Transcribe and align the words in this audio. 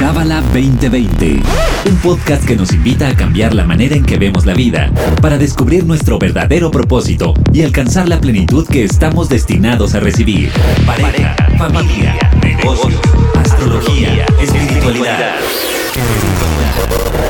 Cábala 0.00 0.40
2020, 0.54 1.42
un 1.90 1.96
podcast 1.96 2.42
que 2.46 2.56
nos 2.56 2.72
invita 2.72 3.06
a 3.08 3.14
cambiar 3.14 3.52
la 3.52 3.66
manera 3.66 3.94
en 3.94 4.02
que 4.02 4.16
vemos 4.16 4.46
la 4.46 4.54
vida 4.54 4.90
para 5.20 5.36
descubrir 5.36 5.84
nuestro 5.84 6.18
verdadero 6.18 6.70
propósito 6.70 7.34
y 7.52 7.60
alcanzar 7.64 8.08
la 8.08 8.18
plenitud 8.18 8.66
que 8.66 8.82
estamos 8.82 9.28
destinados 9.28 9.94
a 9.94 10.00
recibir. 10.00 10.50
Pareja, 10.86 11.36
familia, 11.58 12.16
negocios, 12.42 12.98
astrología, 13.36 14.24
espiritualidad. 14.40 15.34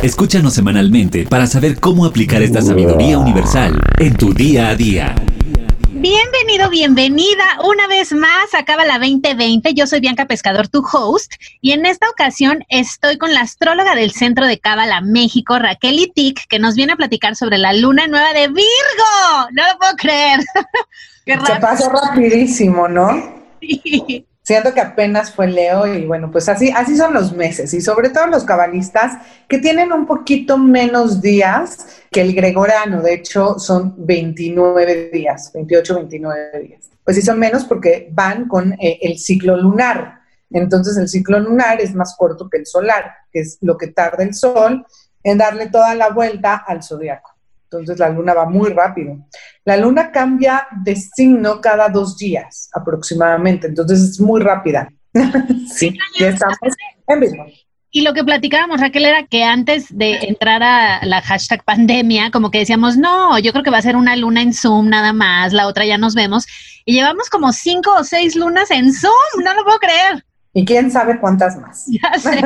Escúchanos 0.05 0.55
semanalmente 0.55 1.25
para 1.25 1.49
saber 1.49 1.81
cómo 1.81 2.05
aplicar 2.05 2.41
esta 2.41 2.63
sabiduría 2.63 3.19
universal 3.19 3.81
en 3.99 4.15
tu 4.15 4.33
día 4.33 4.69
a 4.69 4.77
día. 4.77 5.17
Bienvenido, 6.01 6.71
bienvenida 6.71 7.45
una 7.63 7.87
vez 7.87 8.15
más 8.15 8.55
a 8.55 8.65
Cábala 8.65 8.99
2020. 8.99 9.75
Yo 9.75 9.87
soy 9.87 10.01
Bianca 10.01 10.25
Pescador, 10.25 10.67
tu 10.67 10.83
host, 10.91 11.35
y 11.61 11.73
en 11.73 11.85
esta 11.85 12.09
ocasión 12.09 12.65
estoy 12.71 13.19
con 13.19 13.35
la 13.35 13.43
astróloga 13.43 13.95
del 13.95 14.11
Centro 14.13 14.47
de 14.47 14.59
Cábala 14.59 15.03
México, 15.03 15.59
Raquel 15.59 15.99
Itik, 15.99 16.47
que 16.49 16.59
nos 16.59 16.75
viene 16.75 16.95
a 16.95 16.97
platicar 16.97 17.37
sobre 17.37 17.59
la 17.59 17.75
luna 17.75 18.07
nueva 18.07 18.33
de 18.33 18.49
Virgo. 18.49 19.51
No 19.53 19.63
lo 19.71 19.79
puedo 19.79 19.95
creer. 19.97 20.41
Qué 21.27 21.39
Se 21.39 21.61
pasó 21.61 21.91
rapidísimo, 21.91 22.89
¿no? 22.89 23.11
Sí. 23.61 24.27
Siento 24.43 24.73
que 24.73 24.81
apenas 24.81 25.33
fue 25.33 25.47
Leo 25.47 25.87
y 25.87 26.07
bueno, 26.07 26.31
pues 26.31 26.49
así, 26.49 26.73
así 26.75 26.97
son 26.97 27.13
los 27.13 27.33
meses 27.33 27.73
y 27.75 27.81
sobre 27.81 28.09
todo 28.09 28.27
los 28.27 28.45
cabalistas 28.45 29.19
que 29.47 29.59
tienen 29.59 29.93
un 29.93 30.07
poquito 30.07 30.57
menos 30.57 31.21
días 31.21 32.01
que 32.11 32.23
el 32.23 32.35
gregoriano, 32.35 33.03
de 33.03 33.15
hecho 33.15 33.59
son 33.59 33.95
29 33.99 35.11
días, 35.13 35.53
28, 35.53 35.95
29 35.95 36.61
días. 36.61 36.91
Pues 37.05 37.17
sí 37.17 37.23
son 37.23 37.39
menos 37.39 37.65
porque 37.65 38.09
van 38.13 38.49
con 38.49 38.73
eh, 38.75 38.99
el 39.03 39.19
ciclo 39.19 39.57
lunar. 39.57 40.21
Entonces 40.51 40.97
el 40.97 41.09
ciclo 41.09 41.39
lunar 41.39 41.81
es 41.81 41.95
más 41.95 42.17
corto 42.17 42.49
que 42.49 42.59
el 42.59 42.67
solar, 42.67 43.13
que 43.31 43.41
es 43.41 43.59
lo 43.61 43.77
que 43.77 43.89
tarda 43.89 44.25
el 44.25 44.35
sol 44.35 44.85
en 45.23 45.39
darle 45.39 45.69
toda 45.69 45.95
la 45.95 46.11
vuelta 46.11 46.57
al 46.67 46.83
zodiaco. 46.83 47.31
Entonces 47.71 48.01
la 48.01 48.09
luna 48.09 48.35
va 48.35 48.47
muy 48.47 48.71
rápido. 48.71 49.17
La 49.65 49.77
luna 49.77 50.11
cambia 50.11 50.67
de 50.83 50.97
signo 50.97 51.61
cada 51.61 51.89
dos 51.89 52.19
días 52.19 52.69
aproximadamente, 52.73 53.69
entonces 53.69 54.01
es 54.01 54.21
muy 54.21 54.41
rápida. 54.41 54.89
sí, 55.73 55.97
ya 56.19 56.29
estamos 56.29 56.59
en 57.07 57.21
vivo. 57.21 57.47
Y 57.93 58.03
lo 58.03 58.13
que 58.13 58.25
platicábamos, 58.25 58.81
Raquel, 58.81 59.05
era 59.05 59.27
que 59.27 59.43
antes 59.45 59.87
de 59.97 60.17
entrar 60.23 60.63
a 60.63 61.05
la 61.05 61.21
hashtag 61.23 61.65
pandemia, 61.65 62.31
como 62.31 62.51
que 62.51 62.59
decíamos, 62.59 62.97
no, 62.97 63.39
yo 63.39 63.53
creo 63.53 63.65
que 63.65 63.71
va 63.71 63.79
a 63.79 63.83
ser 63.83 63.97
una 63.97 64.15
luna 64.17 64.43
en 64.43 64.53
Zoom 64.53 64.89
nada 64.89 65.13
más, 65.13 65.53
la 65.53 65.67
otra 65.67 65.85
ya 65.85 65.99
nos 65.99 66.15
vemos. 66.15 66.47
Y 66.85 66.95
llevamos 66.95 67.29
como 67.31 67.53
cinco 67.53 67.93
o 67.99 68.05
seis 68.05 68.37
lunas 68.37 68.71
en 68.71 68.93
Zoom, 68.93 69.45
no 69.45 69.55
lo 69.55 69.65
puedo 69.65 69.79
creer. 69.79 70.25
Y 70.53 70.65
quién 70.65 70.91
sabe 70.91 71.19
cuántas 71.21 71.57
más. 71.57 71.87
Ya 72.03 72.19
sé 72.19 72.41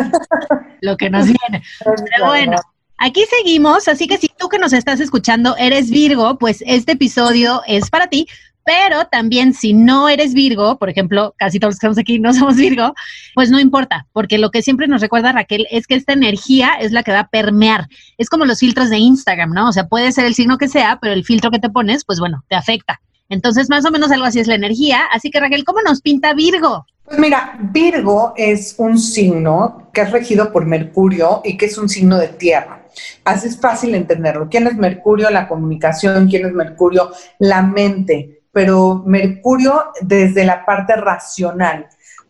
lo 0.80 0.96
que 0.96 1.08
nos 1.08 1.26
viene. 1.26 1.62
Pero 1.84 2.26
bueno, 2.26 2.56
Aquí 3.04 3.22
seguimos, 3.28 3.86
así 3.86 4.06
que 4.06 4.16
si 4.16 4.28
tú 4.28 4.48
que 4.48 4.58
nos 4.58 4.72
estás 4.72 4.98
escuchando 4.98 5.54
eres 5.58 5.90
Virgo, 5.90 6.38
pues 6.38 6.64
este 6.66 6.92
episodio 6.92 7.60
es 7.66 7.90
para 7.90 8.06
ti, 8.06 8.26
pero 8.64 9.04
también 9.08 9.52
si 9.52 9.74
no 9.74 10.08
eres 10.08 10.32
Virgo, 10.32 10.78
por 10.78 10.88
ejemplo, 10.88 11.34
casi 11.36 11.60
todos 11.60 11.72
los 11.72 11.74
que 11.74 11.86
estamos 11.86 11.98
aquí 11.98 12.18
no 12.18 12.32
somos 12.32 12.56
Virgo, 12.56 12.94
pues 13.34 13.50
no 13.50 13.60
importa, 13.60 14.06
porque 14.14 14.38
lo 14.38 14.50
que 14.50 14.62
siempre 14.62 14.88
nos 14.88 15.02
recuerda 15.02 15.32
Raquel 15.32 15.66
es 15.70 15.86
que 15.86 15.96
esta 15.96 16.14
energía 16.14 16.76
es 16.80 16.92
la 16.92 17.02
que 17.02 17.12
va 17.12 17.20
a 17.20 17.28
permear. 17.28 17.88
Es 18.16 18.30
como 18.30 18.46
los 18.46 18.60
filtros 18.60 18.88
de 18.88 18.96
Instagram, 18.96 19.52
¿no? 19.52 19.68
O 19.68 19.72
sea, 19.72 19.86
puede 19.86 20.10
ser 20.10 20.24
el 20.24 20.34
signo 20.34 20.56
que 20.56 20.68
sea, 20.68 20.98
pero 20.98 21.12
el 21.12 21.26
filtro 21.26 21.50
que 21.50 21.58
te 21.58 21.68
pones, 21.68 22.06
pues 22.06 22.18
bueno, 22.18 22.42
te 22.48 22.56
afecta. 22.56 23.02
Entonces, 23.28 23.68
más 23.68 23.84
o 23.84 23.90
menos 23.90 24.12
algo 24.12 24.24
así 24.24 24.40
es 24.40 24.46
la 24.46 24.54
energía. 24.54 25.02
Así 25.12 25.30
que 25.30 25.40
Raquel, 25.40 25.64
¿cómo 25.64 25.82
nos 25.82 26.00
pinta 26.00 26.32
Virgo? 26.32 26.86
Pues 27.04 27.18
mira, 27.18 27.58
Virgo 27.60 28.32
es 28.34 28.76
un 28.78 28.98
signo 28.98 29.90
que 29.92 30.00
es 30.00 30.10
regido 30.10 30.50
por 30.50 30.64
Mercurio 30.64 31.42
y 31.44 31.58
que 31.58 31.66
es 31.66 31.76
un 31.76 31.90
signo 31.90 32.16
de 32.16 32.28
tierra. 32.28 32.83
Así 33.24 33.48
es 33.48 33.60
fácil 33.60 33.94
entenderlo. 33.94 34.48
¿Quién 34.50 34.66
es 34.66 34.76
Mercurio? 34.76 35.30
La 35.30 35.48
comunicación. 35.48 36.28
¿Quién 36.28 36.46
es 36.46 36.52
Mercurio? 36.52 37.10
La 37.38 37.62
mente. 37.62 38.42
Pero 38.52 39.02
Mercurio 39.06 39.84
desde 40.00 40.44
la 40.44 40.64
parte 40.64 40.94
racional, 40.94 41.88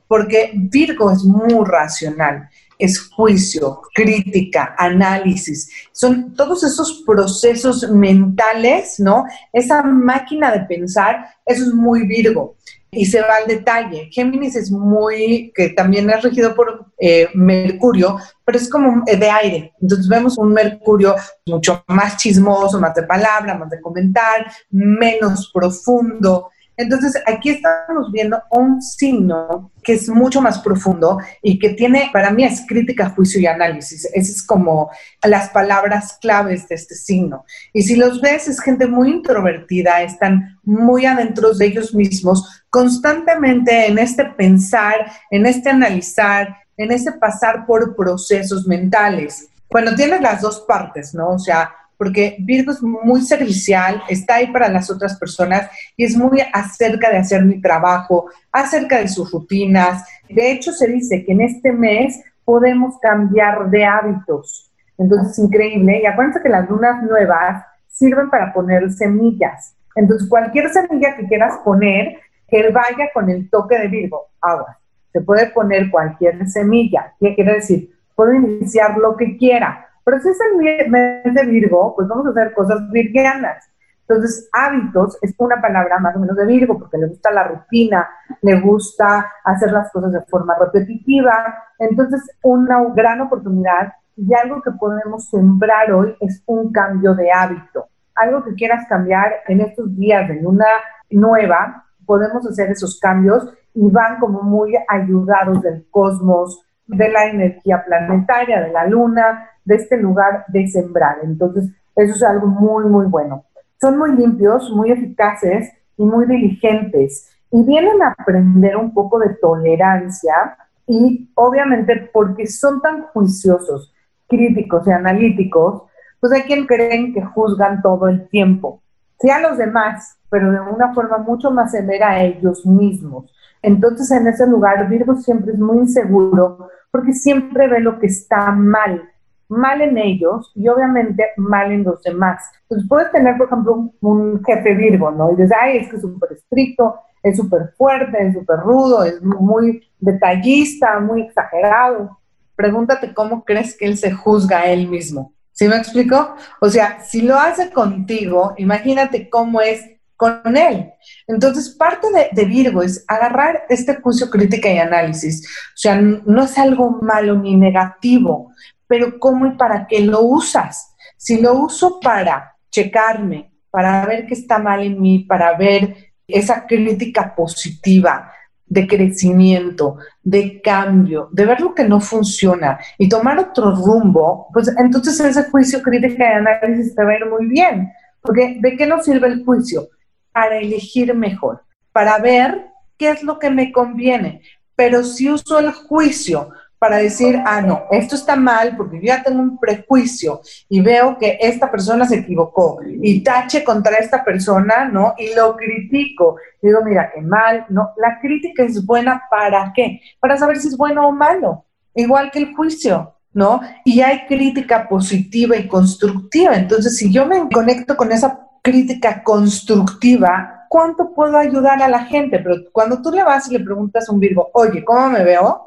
porque 0.09 0.53
Virgo 0.55 1.11
es 1.11 1.23
muy 1.23 1.65
racional 1.67 2.49
es 2.79 3.09
juicio, 3.11 3.83
crítica, 3.95 4.75
análisis. 4.77 5.71
Son 5.93 6.35
todos 6.35 6.65
esos 6.65 7.03
procesos 7.07 7.89
mentales, 7.91 8.99
¿no? 8.99 9.25
Esa 9.53 9.83
máquina 9.83 10.51
de 10.51 10.61
pensar, 10.61 11.27
eso 11.47 11.65
es 11.65 11.73
muy 11.73 12.07
Virgo 12.07 12.57
y 12.97 13.07
se 13.07 13.21
va 13.21 13.37
al 13.43 13.47
detalle. 13.47 14.09
Géminis 14.11 14.57
es 14.57 14.71
muy, 14.71 15.53
que 15.55 15.71
también 15.71 16.09
es 16.11 16.23
regido 16.23 16.55
por 16.55 16.87
eh, 16.99 17.29
Mercurio, 17.35 18.19
pero 18.45 18.59
es 18.59 18.69
como 18.69 19.03
eh, 19.07 19.17
de 19.17 19.31
aire. 19.31 19.73
Entonces 19.81 20.09
vemos 20.09 20.39
un 20.39 20.53
Mercurio 20.53 21.15
mucho 21.47 21.85
más 21.89 22.17
chismoso, 22.17 22.81
más 22.81 22.95
de 22.95 23.05
palabra, 23.05 23.57
más 23.57 23.71
de 23.71 23.81
comentar, 23.81 24.47
menos 24.71 25.51
profundo. 25.53 26.51
Entonces, 26.77 27.23
aquí 27.27 27.51
estamos 27.51 28.11
viendo 28.11 28.43
un 28.51 28.83
signo 28.83 29.71
que 29.83 29.95
es 29.95 30.09
mucho 30.09 30.41
más 30.41 30.59
profundo 30.59 31.19
y 31.43 31.59
que 31.59 31.71
tiene, 31.71 32.11
para 32.13 32.31
mí, 32.31 32.45
es 32.45 32.65
crítica, 32.67 33.11
juicio 33.11 33.41
y 33.41 33.47
análisis. 33.47 34.07
Esas 34.07 34.37
es 34.37 34.43
como 34.43 34.91
las 35.23 35.51
palabras 35.51 36.19
claves 36.21 36.69
de 36.69 36.75
este 36.75 36.95
signo. 36.95 37.45
Y 37.73 37.83
si 37.83 37.97
los 37.97 38.21
ves, 38.21 38.49
es 38.49 38.61
gente 38.61 38.87
muy 38.87 39.11
introvertida, 39.11 40.03
están 40.03 40.59
muy 40.65 41.07
adentro 41.07 41.55
de 41.55 41.67
ellos 41.67 41.95
mismos, 41.95 42.65
constantemente 42.71 43.87
en 43.87 43.99
este 43.99 44.25
pensar, 44.25 45.13
en 45.31 45.47
este 45.47 45.71
analizar, 45.71 46.57
en 46.77 46.91
este 46.91 47.13
pasar 47.13 47.67
por 47.67 47.95
procesos 47.95 48.67
mentales. 48.67 49.49
Cuando 49.69 49.95
tienes 49.95 50.21
las 50.21 50.41
dos 50.41 50.61
partes, 50.67 51.15
¿no? 51.15 51.31
O 51.31 51.39
sea, 51.39 51.73
porque 52.05 52.37
Virgo 52.41 52.71
es 52.71 52.83
muy 52.83 53.23
servicial, 53.23 54.03
está 54.11 54.35
ahí 54.35 54.49
para 54.49 54.69
las 54.69 54.91
otras 54.91 55.19
personas 55.19 55.71
y 55.97 56.05
es 56.05 56.15
muy 56.15 56.43
acerca 56.53 57.09
de 57.09 57.17
hacer 57.17 57.47
mi 57.47 57.63
trabajo, 57.63 58.27
acerca 58.53 58.99
de 58.99 59.09
sus 59.09 59.33
rutinas. 59.33 60.07
De 60.29 60.53
hecho, 60.53 60.71
se 60.73 60.87
dice 60.87 61.25
que 61.25 61.33
en 61.33 61.41
este 61.41 61.73
mes 61.73 62.23
podemos 62.45 62.99
cambiar 63.01 63.71
de 63.71 63.87
hábitos. 63.87 64.71
Entonces, 64.99 65.33
es 65.33 65.39
increíble. 65.39 66.03
Y 66.03 66.05
acuérdense 66.05 66.43
que 66.43 66.51
las 66.51 66.69
lunas 66.69 67.03
nuevas 67.03 67.65
sirven 67.89 68.29
para 68.29 68.53
poner 68.53 68.93
semillas. 68.93 69.75
Entonces, 69.97 70.29
cualquier 70.29 70.69
semilla 70.69 71.17
que 71.17 71.27
quieras 71.27 71.55
poner, 71.65 72.19
que 72.49 72.69
vaya 72.69 73.09
con 73.15 73.31
el 73.31 73.49
toque 73.49 73.79
de 73.79 73.89
Virgo, 73.89 74.27
agua. 74.43 74.79
Se 75.11 75.23
puede 75.23 75.47
poner 75.47 75.91
cualquier 75.91 76.47
semilla. 76.51 77.15
¿Qué 77.19 77.35
quiere 77.35 77.55
decir? 77.55 77.97
Puedo 78.15 78.35
iniciar 78.35 78.99
lo 78.99 79.17
que 79.17 79.39
quiera 79.39 79.84
pero 80.05 80.21
si 80.21 80.29
es 80.29 80.39
el 80.41 80.91
mes 80.91 81.35
de 81.35 81.47
Virgo, 81.47 81.95
pues 81.97 82.07
vamos 82.09 82.27
a 82.27 82.31
hacer 82.31 82.53
cosas 82.53 82.91
virgianas. 82.91 83.65
Entonces, 84.07 84.51
hábitos 84.53 85.19
es 85.23 85.35
una 85.39 85.61
palabra 85.63 85.99
más 85.99 86.15
o 86.15 86.19
menos 86.19 86.37
de 86.37 86.45
Virgo, 86.45 86.79
porque 86.79 86.99
le 86.99 87.07
gusta 87.07 87.31
la 87.31 87.45
rutina, 87.45 88.07
le 88.43 88.61
gusta 88.61 89.33
hacer 89.45 89.73
las 89.73 89.91
cosas 89.91 90.13
de 90.13 90.21
forma 90.23 90.55
repetitiva. 90.59 91.55
Entonces, 91.79 92.21
una 92.43 92.85
gran 92.95 93.23
oportunidad 93.23 93.95
y 94.17 94.33
algo 94.35 94.61
que 94.61 94.73
podemos 94.73 95.29
sembrar 95.31 95.91
hoy 95.93 96.15
es 96.21 96.43
un 96.47 96.71
cambio 96.71 97.15
de 97.15 97.33
hábito. 97.33 97.87
Algo 98.15 98.45
que 98.45 98.55
quieras 98.55 98.87
cambiar 98.89 99.33
en 99.49 99.63
estos 99.63 99.97
días 99.97 100.29
de 100.29 100.41
luna 100.41 100.67
nueva, 101.11 101.87
podemos 102.05 102.47
hacer 102.47 102.71
esos 102.71 103.01
cambios 103.01 103.49
y 103.73 103.89
van 103.91 104.21
como 104.21 104.43
muy 104.43 104.75
ayudados 104.89 105.63
del 105.63 105.87
cosmos, 105.91 106.61
de 106.87 107.09
la 107.09 107.27
energía 107.27 107.83
planetaria, 107.85 108.61
de 108.61 108.71
la 108.71 108.87
luna, 108.87 109.49
de 109.65 109.77
este 109.77 109.97
lugar 109.97 110.45
de 110.49 110.67
sembrar. 110.69 111.19
Entonces, 111.23 111.71
eso 111.97 112.15
es 112.15 112.23
algo 112.23 112.47
muy, 112.47 112.85
muy 112.85 113.07
bueno. 113.07 113.45
Son 113.81 113.99
muy 113.99 114.13
limpios, 114.17 114.71
muy 114.71 114.91
eficaces 114.91 115.71
y 115.97 116.05
muy 116.05 116.27
diligentes. 116.27 117.31
Y 117.51 117.63
vienen 117.63 118.03
a 118.03 118.15
aprender 118.19 118.77
un 118.77 118.93
poco 118.93 119.19
de 119.19 119.35
tolerancia 119.35 120.57
y 120.87 121.31
obviamente 121.35 122.11
porque 122.13 122.47
son 122.47 122.81
tan 122.81 123.03
juiciosos, 123.09 123.95
críticos 124.29 124.87
y 124.87 124.91
analíticos, 124.91 125.83
pues 126.21 126.33
hay 126.33 126.43
quien 126.43 126.67
creen 126.67 127.15
que 127.15 127.23
juzgan 127.23 127.81
todo 127.83 128.09
el 128.09 128.29
tiempo. 128.29 128.83
Sí 129.21 129.31
a 129.31 129.41
los 129.41 129.57
demás, 129.57 130.19
pero 130.29 130.51
de 130.51 130.61
una 130.61 130.93
forma 130.93 131.19
mucho 131.19 131.51
más 131.51 131.71
severa 131.71 132.11
a 132.11 132.23
ellos 132.23 132.67
mismos. 132.67 133.33
Entonces 133.63 134.11
en 134.11 134.27
ese 134.27 134.47
lugar 134.47 134.89
Virgo 134.89 135.15
siempre 135.17 135.53
es 135.53 135.59
muy 135.59 135.79
inseguro 135.79 136.69
porque 136.91 137.13
siempre 137.13 137.69
ve 137.69 137.81
lo 137.81 137.99
que 137.99 138.07
está 138.07 138.51
mal 138.53 139.03
mal 139.49 139.81
en 139.81 139.99
ellos 139.99 140.53
y 140.55 140.69
obviamente 140.69 141.31
mal 141.37 141.73
en 141.73 141.85
los 141.85 142.03
demás. 142.03 142.51
Entonces 142.63 142.89
puedes 142.89 143.13
tener, 143.13 143.37
por 143.37 143.47
ejemplo, 143.47 143.93
un, 144.01 144.43
jefe 144.45 144.75
Virgo, 144.75 145.11
¿no? 145.11 145.33
Y 145.33 145.37
dices, 145.37 145.53
ay, 145.61 145.79
es 145.79 145.89
que 145.89 145.97
es 145.97 146.03
súper 146.03 146.33
estricto, 146.33 146.95
es 147.23 147.37
súper 147.37 147.73
fuerte, 147.77 148.27
es 148.27 148.35
súper 148.35 148.59
rudo, 148.61 149.05
es 149.05 149.23
muy 149.23 149.89
detallista, 149.99 151.01
muy 151.01 151.23
exagerado. 151.23 152.19
Pregúntate 152.57 153.15
cómo 153.15 153.45
crees 153.45 153.77
que 153.77 153.87
él 153.87 153.97
se 153.97 154.13
juzga 154.13 154.61
a 154.61 154.67
él 154.67 154.89
mismo. 154.89 155.33
¿Sí 155.53 155.69
me 155.69 155.77
explico? 155.77 156.35
O 156.61 156.69
sea, 156.69 157.01
si 157.01 157.23
lo 157.23 157.37
hace 157.37 157.71
contigo, 157.71 158.55
imagínate 158.59 159.31
cómo 159.31 159.61
es 159.61 159.85
con 160.17 160.57
él. 160.57 160.91
Entonces, 161.27 161.71
parte 161.71 162.07
de, 162.33 162.45
Virgo 162.45 162.83
es 162.83 163.05
agarrar 163.09 163.65
este 163.69 163.97
juicio, 163.97 164.31
crítica 164.31 164.69
y 164.71 164.79
análisis. 164.79 165.47
O 165.47 165.77
sea, 165.77 166.01
no 166.01 166.45
es 166.45 166.59
algo 166.59 166.99
malo 167.03 167.37
ni 167.37 167.57
negativo, 167.57 168.53
pero 168.87 169.19
cómo 169.19 169.47
y 169.47 169.53
para 169.53 169.87
qué 169.87 170.01
lo 170.01 170.23
usas. 170.23 170.95
Si 171.17 171.41
lo 171.41 171.55
uso 171.55 172.01
para 172.01 172.57
checarme, 172.71 173.53
para 173.71 174.05
ver 174.07 174.27
qué 174.27 174.35
está 174.35 174.59
mal 174.59 174.83
en 174.83 175.01
mí, 175.01 175.21
para 175.21 175.57
ver 175.57 176.13
esa 176.27 176.67
crítica 176.67 177.35
positiva 177.35 178.31
de 178.67 178.87
crecimiento, 178.87 179.99
de 180.23 180.61
cambio, 180.61 181.29
de 181.33 181.45
ver 181.45 181.61
lo 181.61 181.75
que 181.75 181.85
no 181.85 182.01
funciona 182.01 182.79
y 182.99 183.09
tomar 183.09 183.39
otro 183.39 183.75
rumbo, 183.75 184.49
pues 184.53 184.73
entonces 184.79 185.21
ese 185.21 185.45
juicio, 185.51 185.83
crítica 185.83 186.25
y 186.25 186.33
análisis 186.35 186.95
te 186.95 187.05
va 187.05 187.13
a 187.13 187.17
ir 187.17 187.27
muy 187.27 187.47
bien. 187.47 187.93
Porque 188.21 188.59
¿de 188.61 188.77
qué 188.77 188.87
nos 188.87 189.05
sirve 189.05 189.29
el 189.29 189.45
juicio? 189.45 189.89
Para 190.33 190.59
elegir 190.59 191.15
mejor, 191.15 191.63
para 191.93 192.19
ver 192.19 192.67
qué 192.97 193.11
es 193.11 193.23
lo 193.23 193.39
que 193.39 193.51
me 193.51 193.71
conviene. 193.71 194.41
Pero 194.75 195.05
si 195.05 195.31
uso 195.31 195.59
el 195.59 195.71
juicio 195.73 196.51
para 196.85 196.99
decir, 196.99 197.43
ah, 197.47 197.63
no, 197.63 197.85
esto 197.91 198.15
está 198.15 198.37
mal 198.37 198.77
porque 198.77 198.97
yo 198.97 199.05
ya 199.05 199.23
tengo 199.23 199.41
un 199.41 199.59
prejuicio 199.59 200.43
y 200.69 200.83
veo 200.83 201.17
que 201.17 201.39
esta 201.41 201.71
persona 201.71 202.05
se 202.05 202.17
equivocó 202.17 202.79
y 203.01 203.25
tache 203.25 203.65
contra 203.65 203.97
esta 203.97 204.23
persona, 204.23 204.85
¿no? 204.85 205.15
Y 205.17 205.35
lo 205.35 205.57
critico. 205.57 206.37
Digo, 206.61 206.81
mira, 206.85 207.11
qué 207.15 207.23
mal, 207.23 207.65
¿no? 207.71 207.93
La 207.97 208.21
crítica 208.21 208.65
es 208.65 208.85
buena 208.85 209.23
para 209.31 209.73
qué? 209.75 209.99
Para 210.21 210.37
saber 210.37 210.59
si 210.59 210.69
es 210.69 210.77
bueno 210.77 211.09
o 211.09 211.13
malo, 211.13 211.65
igual 211.95 212.31
que 212.31 212.41
el 212.41 212.55
juicio. 212.55 213.15
¿No? 213.33 213.63
Y 213.85 214.01
hay 214.01 214.27
crítica 214.27 214.87
positiva 214.87 215.57
y 215.57 215.67
constructiva. 215.67 216.55
Entonces, 216.55 216.99
si 216.99 217.11
yo 217.11 217.27
me 217.27 217.49
conecto 217.49 217.97
con 217.97 218.13
esa 218.13 218.47
crítica 218.63 219.25
constructiva, 219.25 220.67
¿cuánto 220.69 221.15
puedo 221.15 221.39
ayudar 221.39 221.83
a 221.83 221.89
la 221.89 222.05
gente? 222.05 222.39
Pero 222.41 222.57
cuando 222.71 223.01
tú 223.01 223.11
le 223.11 223.25
vas 223.25 223.49
y 223.49 223.55
le 223.55 223.65
preguntas 223.65 224.09
a 224.09 224.13
un 224.13 224.21
Virgo, 224.21 224.51
oye, 224.53 224.85
¿cómo 224.85 225.09
me 225.09 225.25
veo? 225.25 225.64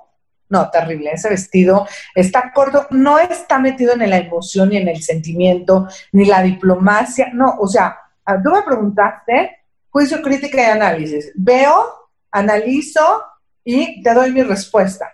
No, 0.50 0.70
terrible. 0.70 1.12
Ese 1.12 1.30
vestido 1.30 1.88
está 2.16 2.52
corto, 2.54 2.88
no 2.92 3.20
está 3.20 3.60
metido 3.60 3.94
en 3.94 4.10
la 4.10 4.18
emoción, 4.18 4.70
ni 4.70 4.78
en 4.78 4.88
el 4.88 5.02
sentimiento, 5.02 5.88
ni 6.12 6.26
la 6.26 6.42
diplomacia. 6.42 7.30
No, 7.34 7.56
o 7.60 7.68
sea, 7.68 7.98
tú 8.44 8.52
me 8.52 8.64
preguntaste, 8.64 9.58
juicio, 9.90 10.22
crítica 10.22 10.62
y 10.62 10.66
análisis. 10.66 11.32
Veo, 11.36 12.10
analizo 12.32 13.24
y 13.64 14.02
te 14.02 14.14
doy 14.14 14.32
mi 14.32 14.44
respuesta. 14.44 15.14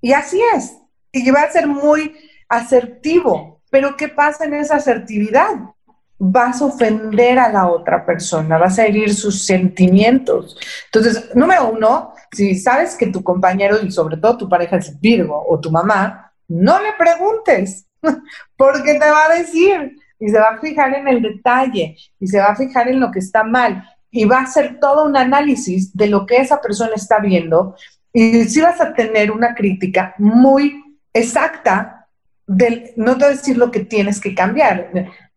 Y 0.00 0.12
así 0.12 0.40
es. 0.54 0.76
Y 1.12 1.30
va 1.30 1.42
a 1.42 1.50
ser 1.50 1.66
muy 1.66 2.16
asertivo. 2.48 3.60
Pero 3.70 3.96
¿qué 3.96 4.08
pasa 4.08 4.44
en 4.44 4.54
esa 4.54 4.76
asertividad? 4.76 5.74
vas 6.18 6.62
a 6.62 6.66
ofender 6.66 7.38
a 7.38 7.50
la 7.50 7.68
otra 7.68 8.04
persona, 8.06 8.56
vas 8.56 8.78
a 8.78 8.86
herir 8.86 9.14
sus 9.14 9.44
sentimientos. 9.44 10.56
Entonces, 10.86 11.34
número 11.34 11.68
uno, 11.68 12.13
si 12.34 12.56
sabes 12.56 12.96
que 12.96 13.06
tu 13.06 13.22
compañero 13.22 13.78
y 13.82 13.90
sobre 13.90 14.16
todo 14.16 14.36
tu 14.36 14.48
pareja 14.48 14.76
es 14.76 15.00
Virgo 15.00 15.44
o 15.48 15.60
tu 15.60 15.70
mamá, 15.70 16.32
no 16.48 16.80
le 16.80 16.92
preguntes, 16.98 17.86
porque 18.56 18.94
te 18.94 19.10
va 19.10 19.26
a 19.26 19.36
decir 19.36 19.96
y 20.18 20.28
se 20.28 20.38
va 20.38 20.50
a 20.54 20.58
fijar 20.58 20.94
en 20.94 21.08
el 21.08 21.22
detalle 21.22 21.96
y 22.18 22.26
se 22.26 22.38
va 22.38 22.46
a 22.46 22.56
fijar 22.56 22.88
en 22.88 23.00
lo 23.00 23.10
que 23.10 23.18
está 23.18 23.44
mal 23.44 23.84
y 24.10 24.24
va 24.24 24.38
a 24.38 24.42
hacer 24.42 24.78
todo 24.80 25.04
un 25.04 25.16
análisis 25.16 25.94
de 25.96 26.06
lo 26.06 26.24
que 26.26 26.36
esa 26.36 26.60
persona 26.60 26.92
está 26.94 27.18
viendo 27.18 27.76
y 28.12 28.44
si 28.44 28.60
vas 28.60 28.80
a 28.80 28.94
tener 28.94 29.32
una 29.32 29.54
crítica 29.54 30.14
muy 30.18 30.82
exacta 31.12 32.06
del, 32.46 32.92
no 32.96 33.16
te 33.16 33.24
voy 33.24 33.34
a 33.34 33.36
decir 33.36 33.56
lo 33.56 33.70
que 33.70 33.80
tienes 33.80 34.20
que 34.20 34.34
cambiar, 34.34 34.90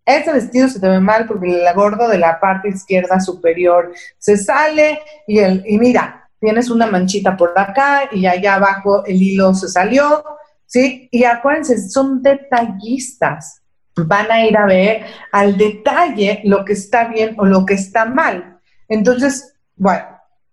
este 0.06 0.32
vestido 0.32 0.68
se 0.70 0.80
te 0.80 0.88
ve 0.88 1.00
mal 1.00 1.26
porque 1.28 1.50
el 1.50 1.74
gordo 1.74 2.08
de 2.08 2.18
la 2.18 2.40
parte 2.40 2.70
izquierda 2.70 3.20
superior 3.20 3.94
se 4.18 4.38
sale 4.38 5.00
y, 5.28 5.40
el, 5.40 5.64
y 5.68 5.78
mira, 5.80 6.27
tienes 6.40 6.70
una 6.70 6.88
manchita 6.88 7.36
por 7.36 7.54
acá 7.58 8.10
y 8.12 8.26
allá 8.26 8.56
abajo 8.56 9.06
el 9.06 9.22
hilo 9.22 9.54
se 9.54 9.68
salió, 9.68 10.24
¿sí? 10.66 11.10
Y 11.12 11.24
acuérdense, 11.24 11.90
son 11.90 12.22
detallistas. 12.22 13.62
Van 13.96 14.32
a 14.32 14.46
ir 14.46 14.56
a 14.58 14.66
ver 14.66 15.06
al 15.32 15.58
detalle 15.58 16.42
lo 16.44 16.64
que 16.64 16.74
está 16.74 17.06
bien 17.06 17.36
o 17.40 17.46
lo 17.46 17.66
que 17.66 17.74
está 17.74 18.06
mal. 18.06 18.60
Entonces, 18.88 19.56
bueno, 19.76 20.06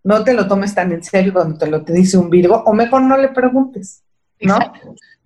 no 0.03 0.25
te 0.25 0.35
lo 0.35 0.47
tomes 0.47 0.75
tan 0.75 0.93
en 0.93 1.03
serio 1.03 1.33
cuando 1.33 1.59
te 1.59 1.67
lo 1.67 1.83
te 1.83 1.93
dice 1.93 2.19
un 2.19 2.31
Virgo, 2.31 2.63
o 2.65 2.73
mejor 2.73 3.03
no 3.03 3.17
le 3.17 3.29
preguntes, 3.29 4.03
¿no? 4.41 4.59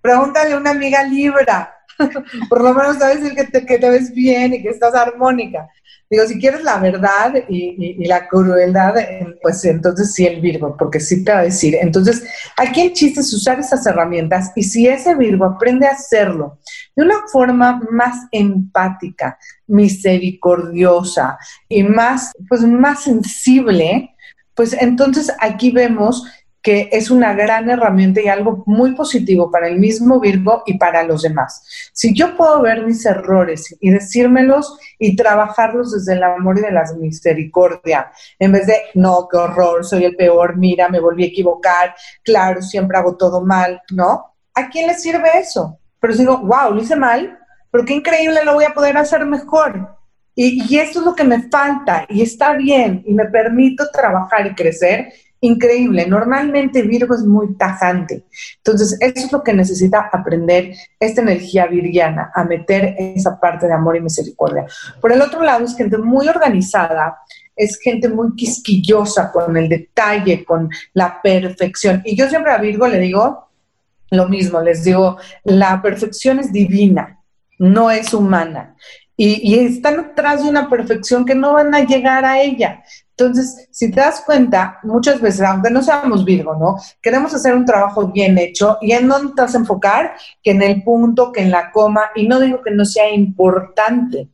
Pregúntale 0.01 0.53
a 0.53 0.57
una 0.57 0.71
amiga 0.71 1.03
Libra, 1.03 1.73
por 2.49 2.63
lo 2.63 2.73
menos 2.73 2.97
sabes 2.97 3.33
que 3.33 3.43
te, 3.45 3.65
que 3.65 3.77
te 3.77 3.89
ves 3.89 4.13
bien 4.13 4.53
y 4.53 4.61
que 4.61 4.69
estás 4.69 4.95
armónica. 4.95 5.67
Digo, 6.09 6.25
si 6.25 6.39
quieres 6.39 6.63
la 6.63 6.79
verdad 6.79 7.35
y, 7.47 8.07
la 8.07 8.27
crueldad, 8.27 8.97
eh, 8.97 9.37
pues 9.43 9.63
entonces 9.65 10.11
sí 10.11 10.25
el 10.25 10.41
Virgo, 10.41 10.75
porque 10.75 10.99
sí 10.99 11.23
te 11.23 11.31
va 11.31 11.39
a 11.39 11.43
decir. 11.43 11.75
Entonces, 11.79 12.23
aquí 12.57 12.81
el 12.81 12.93
chiste 12.93 13.19
es 13.19 13.31
usar 13.31 13.59
esas 13.59 13.85
herramientas 13.85 14.51
y 14.55 14.63
si 14.63 14.87
ese 14.87 15.13
Virgo 15.13 15.45
aprende 15.45 15.85
a 15.85 15.91
hacerlo 15.91 16.57
de 16.95 17.03
una 17.03 17.27
forma 17.31 17.79
más 17.91 18.27
empática, 18.31 19.37
misericordiosa 19.67 21.37
y 21.67 21.83
más, 21.83 22.31
pues 22.47 22.61
más 22.63 23.03
sensible, 23.03 24.15
pues 24.55 24.73
entonces 24.73 25.31
aquí 25.39 25.71
vemos 25.71 26.25
que 26.61 26.89
es 26.91 27.09
una 27.09 27.33
gran 27.33 27.69
herramienta 27.69 28.21
y 28.21 28.27
algo 28.27 28.63
muy 28.65 28.93
positivo 28.93 29.49
para 29.49 29.67
el 29.67 29.79
mismo 29.79 30.19
Virgo 30.19 30.63
y 30.65 30.77
para 30.77 31.03
los 31.03 31.21
demás. 31.21 31.63
Si 31.93 32.13
yo 32.13 32.35
puedo 32.35 32.61
ver 32.61 32.85
mis 32.85 33.05
errores 33.05 33.75
y 33.79 33.91
decírmelos 33.91 34.77
y 34.97 35.15
trabajarlos 35.15 35.93
desde 35.93 36.13
el 36.13 36.23
amor 36.23 36.57
y 36.57 36.61
de 36.61 36.71
la 36.71 36.83
misericordia, 36.99 38.11
en 38.37 38.51
vez 38.51 38.67
de, 38.67 38.75
no, 38.95 39.27
qué 39.31 39.37
horror, 39.37 39.85
soy 39.85 40.03
el 40.03 40.15
peor, 40.15 40.57
mira, 40.57 40.89
me 40.89 40.99
volví 40.99 41.23
a 41.23 41.27
equivocar, 41.27 41.95
claro, 42.23 42.61
siempre 42.61 42.97
hago 42.97 43.15
todo 43.15 43.41
mal, 43.41 43.81
¿no? 43.91 44.35
¿A 44.53 44.69
quién 44.69 44.87
le 44.87 44.95
sirve 44.95 45.29
eso? 45.35 45.79
Pero 45.99 46.13
si 46.13 46.19
digo, 46.19 46.39
wow, 46.39 46.73
lo 46.73 46.81
hice 46.81 46.95
mal, 46.95 47.39
pero 47.71 47.85
qué 47.85 47.93
increíble, 47.93 48.43
lo 48.43 48.53
voy 48.53 48.65
a 48.65 48.73
poder 48.73 48.97
hacer 48.97 49.25
mejor. 49.25 49.95
Y, 50.35 50.73
y 50.73 50.79
esto 50.79 50.99
es 50.99 51.05
lo 51.05 51.15
que 51.15 51.23
me 51.23 51.49
falta 51.49 52.05
y 52.09 52.21
está 52.21 52.53
bien 52.53 53.03
y 53.05 53.13
me 53.13 53.25
permito 53.25 53.89
trabajar 53.91 54.47
y 54.47 54.55
crecer 54.55 55.11
increíble. 55.41 56.07
Normalmente 56.07 56.81
Virgo 56.81 57.15
es 57.15 57.23
muy 57.23 57.55
tajante. 57.55 58.25
Entonces, 58.57 58.97
eso 58.99 59.25
es 59.25 59.31
lo 59.31 59.43
que 59.43 59.53
necesita 59.53 60.09
aprender 60.11 60.73
esta 60.99 61.21
energía 61.21 61.67
virgiana, 61.67 62.31
a 62.33 62.43
meter 62.43 62.95
esa 62.97 63.39
parte 63.39 63.67
de 63.67 63.73
amor 63.73 63.97
y 63.97 64.01
misericordia. 64.01 64.65
Por 65.01 65.11
el 65.11 65.21
otro 65.21 65.41
lado, 65.41 65.65
es 65.65 65.75
gente 65.75 65.97
muy 65.97 66.27
organizada, 66.27 67.17
es 67.55 67.79
gente 67.79 68.09
muy 68.09 68.35
quisquillosa 68.35 69.31
con 69.31 69.57
el 69.57 69.67
detalle, 69.69 70.45
con 70.45 70.69
la 70.93 71.21
perfección. 71.21 72.01
Y 72.05 72.15
yo 72.15 72.29
siempre 72.29 72.51
a 72.51 72.57
Virgo 72.57 72.87
le 72.87 72.99
digo 72.99 73.49
lo 74.11 74.27
mismo, 74.27 74.61
les 74.61 74.83
digo, 74.83 75.17
la 75.43 75.81
perfección 75.81 76.39
es 76.39 76.51
divina, 76.51 77.19
no 77.59 77.91
es 77.91 78.13
humana. 78.13 78.75
Y, 79.21 79.59
están 79.59 79.99
atrás 79.99 80.43
de 80.43 80.49
una 80.49 80.69
perfección 80.69 81.25
que 81.25 81.35
no 81.35 81.51
van 81.51 81.75
a 81.75 81.83
llegar 81.83 82.23
a 82.23 82.41
ella. 82.41 82.81
Entonces, 83.19 83.67
si 83.71 83.91
te 83.91 83.99
das 83.99 84.21
cuenta, 84.25 84.79
muchas 84.83 85.19
veces, 85.19 85.41
aunque 85.41 85.69
no 85.69 85.83
seamos 85.83 86.23
Virgo, 86.23 86.55
¿no? 86.55 86.77
Queremos 87.01 87.33
hacer 87.33 87.53
un 87.53 87.65
trabajo 87.65 88.07
bien 88.07 88.37
hecho 88.37 88.77
y 88.79 88.93
en 88.93 89.09
dónde 89.09 89.33
te 89.35 89.41
vas 89.41 89.55
a 89.55 89.57
enfocar, 89.57 90.13
que 90.41 90.51
en 90.51 90.61
el 90.61 90.83
punto, 90.83 91.33
que 91.33 91.41
en 91.41 91.51
la 91.51 91.69
coma, 91.71 92.11
y 92.15 92.27
no 92.27 92.39
digo 92.39 92.61
que 92.61 92.71
no 92.71 92.85
sea 92.85 93.11
importante, 93.11 94.29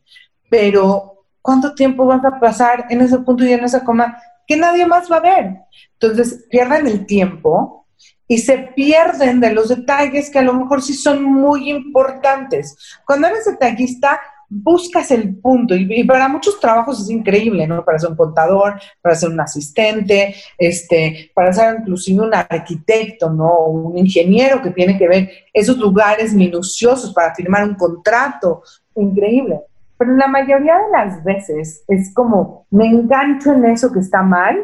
pero 0.48 1.24
¿cuánto 1.42 1.74
tiempo 1.74 2.06
vas 2.06 2.24
a 2.24 2.38
pasar 2.38 2.86
en 2.88 3.00
ese 3.00 3.18
punto 3.18 3.44
y 3.44 3.52
en 3.52 3.64
esa 3.64 3.82
coma 3.82 4.18
que 4.46 4.56
nadie 4.56 4.86
más 4.86 5.10
va 5.10 5.16
a 5.16 5.20
ver? 5.20 5.56
Entonces, 5.98 6.46
pierden 6.48 6.86
el 6.86 7.06
tiempo 7.06 7.86
y 8.28 8.38
se 8.38 8.58
pierden 8.76 9.40
de 9.40 9.52
los 9.52 9.68
detalles 9.68 10.30
que 10.30 10.38
a 10.38 10.42
lo 10.42 10.54
mejor 10.54 10.80
sí 10.80 10.94
son 10.94 11.24
muy 11.24 11.70
importantes. 11.70 12.76
Cuando 13.04 13.26
eres 13.26 13.46
detallista, 13.46 14.20
buscas 14.48 15.10
el 15.10 15.36
punto 15.36 15.74
y, 15.74 16.04
para 16.04 16.28
muchos 16.28 16.60
trabajos 16.60 17.00
es 17.00 17.10
increíble, 17.10 17.66
¿no? 17.66 17.84
Para 17.84 17.98
ser 17.98 18.10
un 18.10 18.16
contador, 18.16 18.74
para 19.00 19.14
ser 19.14 19.30
un 19.30 19.40
asistente, 19.40 20.34
este, 20.58 21.30
para 21.34 21.52
ser 21.52 21.80
inclusive 21.80 22.22
un 22.22 22.34
arquitecto, 22.34 23.30
¿no? 23.30 23.66
Un 23.66 23.98
ingeniero 23.98 24.62
que 24.62 24.70
tiene 24.70 24.96
que 24.98 25.08
ver 25.08 25.30
esos 25.52 25.78
lugares 25.78 26.34
minuciosos 26.34 27.12
para 27.12 27.34
firmar 27.34 27.64
un 27.64 27.74
contrato, 27.74 28.62
increíble. 28.94 29.60
Pero 29.98 30.14
la 30.14 30.28
mayoría 30.28 30.76
de 30.76 30.90
las 30.92 31.24
veces 31.24 31.84
es 31.88 32.12
como 32.12 32.66
me 32.70 32.86
engancho 32.86 33.52
en 33.52 33.64
eso 33.64 33.92
que 33.92 34.00
está 34.00 34.22
mal 34.22 34.56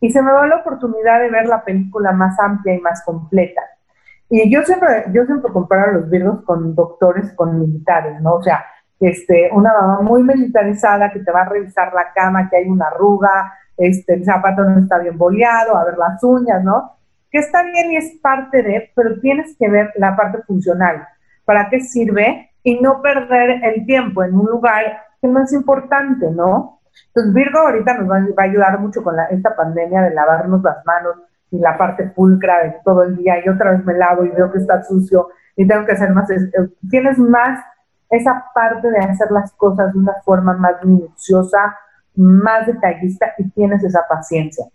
y 0.00 0.10
se 0.10 0.22
me 0.22 0.32
da 0.32 0.46
la 0.46 0.56
oportunidad 0.56 1.20
de 1.20 1.30
ver 1.30 1.46
la 1.46 1.62
película 1.62 2.12
más 2.12 2.38
amplia 2.40 2.74
y 2.74 2.80
más 2.80 3.04
completa. 3.04 3.60
Y 4.30 4.50
yo 4.50 4.62
siempre, 4.62 5.06
yo 5.12 5.26
siempre 5.26 5.52
comparo 5.52 5.90
a 5.90 5.94
los 5.94 6.08
virus 6.08 6.42
con 6.44 6.74
doctores, 6.74 7.32
con 7.32 7.58
militares, 7.58 8.20
¿no? 8.22 8.34
O 8.34 8.42
sea, 8.42 8.64
este, 9.00 9.48
una 9.52 9.72
mamá 9.72 10.02
muy 10.02 10.22
militarizada 10.22 11.10
que 11.10 11.20
te 11.20 11.32
va 11.32 11.42
a 11.42 11.48
revisar 11.48 11.92
la 11.94 12.12
cama, 12.14 12.48
que 12.50 12.58
hay 12.58 12.68
una 12.68 12.88
arruga, 12.88 13.52
este, 13.76 14.14
el 14.14 14.24
zapato 14.24 14.62
no 14.62 14.78
está 14.78 14.98
bien 14.98 15.16
boleado, 15.16 15.76
a 15.76 15.84
ver 15.84 15.96
las 15.96 16.22
uñas, 16.22 16.62
¿no? 16.62 16.98
Que 17.30 17.38
está 17.38 17.62
bien 17.62 17.92
y 17.92 17.96
es 17.96 18.18
parte 18.22 18.62
de, 18.62 18.90
pero 18.94 19.18
tienes 19.20 19.56
que 19.58 19.70
ver 19.70 19.90
la 19.96 20.14
parte 20.14 20.42
funcional. 20.42 21.06
¿Para 21.46 21.70
qué 21.70 21.80
sirve? 21.80 22.50
Y 22.62 22.78
no 22.80 23.00
perder 23.00 23.64
el 23.64 23.86
tiempo 23.86 24.22
en 24.22 24.34
un 24.34 24.46
lugar 24.46 24.84
que 25.20 25.28
no 25.28 25.42
es 25.42 25.52
importante, 25.54 26.30
¿no? 26.30 26.80
Entonces, 27.06 27.32
Virgo 27.32 27.58
ahorita 27.60 27.94
nos 27.94 28.10
va, 28.10 28.16
a 28.36 28.42
ayudar 28.42 28.78
mucho 28.80 29.02
con 29.02 29.16
esta 29.30 29.56
pandemia 29.56 30.02
de 30.02 30.14
lavarnos 30.14 30.62
las 30.62 30.84
manos 30.84 31.14
y 31.50 31.58
la 31.58 31.78
parte 31.78 32.04
pulcra 32.04 32.64
de 32.64 32.76
todo 32.84 33.04
el 33.04 33.16
día 33.16 33.44
y 33.44 33.48
otra 33.48 33.72
vez 33.72 33.84
me 33.84 33.94
lavo 33.94 34.24
y 34.24 34.28
veo 34.28 34.52
que 34.52 34.58
está 34.58 34.82
sucio 34.82 35.28
y 35.56 35.66
tengo 35.66 35.86
que 35.86 35.92
hacer 35.92 36.12
más. 36.12 36.30
Eh, 36.30 36.38
tienes 36.90 37.18
más 37.18 37.64
esa 38.10 38.44
parte 38.54 38.90
de 38.90 38.98
hacer 38.98 39.30
las 39.30 39.52
cosas 39.52 39.92
de 39.92 40.00
una 40.00 40.14
forma 40.24 40.54
más 40.54 40.84
minuciosa, 40.84 41.76
más 42.16 42.66
detallista 42.66 43.32
y 43.38 43.48
tienes 43.50 43.82
esa 43.84 44.00
paciencia. 44.08 44.66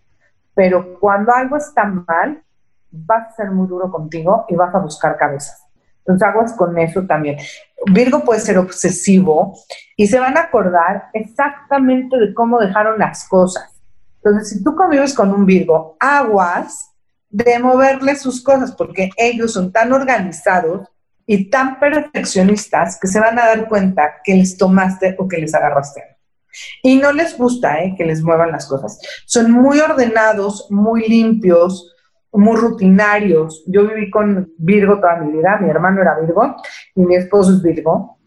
Pero 0.54 0.98
cuando 0.98 1.32
algo 1.32 1.56
está 1.56 1.84
mal, 1.84 2.42
vas 2.90 3.28
a 3.28 3.36
ser 3.36 3.50
muy 3.50 3.68
duro 3.68 3.90
contigo 3.90 4.46
y 4.48 4.56
vas 4.56 4.74
a 4.74 4.78
buscar 4.78 5.16
cabezas. 5.16 5.62
Entonces 5.98 6.26
aguas 6.26 6.52
con 6.54 6.78
eso 6.78 7.04
también. 7.04 7.36
Virgo 7.92 8.24
puede 8.24 8.40
ser 8.40 8.58
obsesivo 8.58 9.54
y 9.96 10.06
se 10.06 10.18
van 10.18 10.36
a 10.38 10.42
acordar 10.42 11.10
exactamente 11.12 12.16
de 12.16 12.32
cómo 12.32 12.58
dejaron 12.58 12.98
las 12.98 13.28
cosas. 13.28 13.76
Entonces, 14.22 14.48
si 14.48 14.64
tú 14.64 14.74
convives 14.74 15.14
con 15.14 15.32
un 15.32 15.44
Virgo, 15.44 15.96
aguas 16.00 16.92
de 17.28 17.58
moverle 17.58 18.16
sus 18.16 18.42
cosas, 18.42 18.72
porque 18.72 19.10
ellos 19.16 19.52
son 19.52 19.72
tan 19.72 19.92
organizados 19.92 20.88
y 21.26 21.50
tan 21.50 21.78
perfeccionistas 21.80 22.98
que 23.00 23.08
se 23.08 23.20
van 23.20 23.38
a 23.38 23.46
dar 23.46 23.68
cuenta 23.68 24.14
que 24.22 24.34
les 24.34 24.56
tomaste 24.56 25.16
o 25.18 25.26
que 25.26 25.38
les 25.38 25.54
agarraste. 25.54 26.02
Y 26.82 26.96
no 26.96 27.12
les 27.12 27.36
gusta 27.36 27.82
¿eh? 27.82 27.94
que 27.96 28.04
les 28.04 28.22
muevan 28.22 28.52
las 28.52 28.66
cosas. 28.66 28.98
Son 29.26 29.50
muy 29.50 29.80
ordenados, 29.80 30.70
muy 30.70 31.06
limpios, 31.08 31.94
muy 32.32 32.56
rutinarios. 32.56 33.64
Yo 33.66 33.88
viví 33.88 34.10
con 34.10 34.52
Virgo 34.58 35.00
toda 35.00 35.16
mi 35.16 35.36
vida, 35.36 35.58
mi 35.60 35.70
hermano 35.70 36.02
era 36.02 36.18
Virgo 36.20 36.56
y 36.94 37.00
mi 37.00 37.16
esposo 37.16 37.52
es 37.52 37.62
Virgo. 37.62 38.18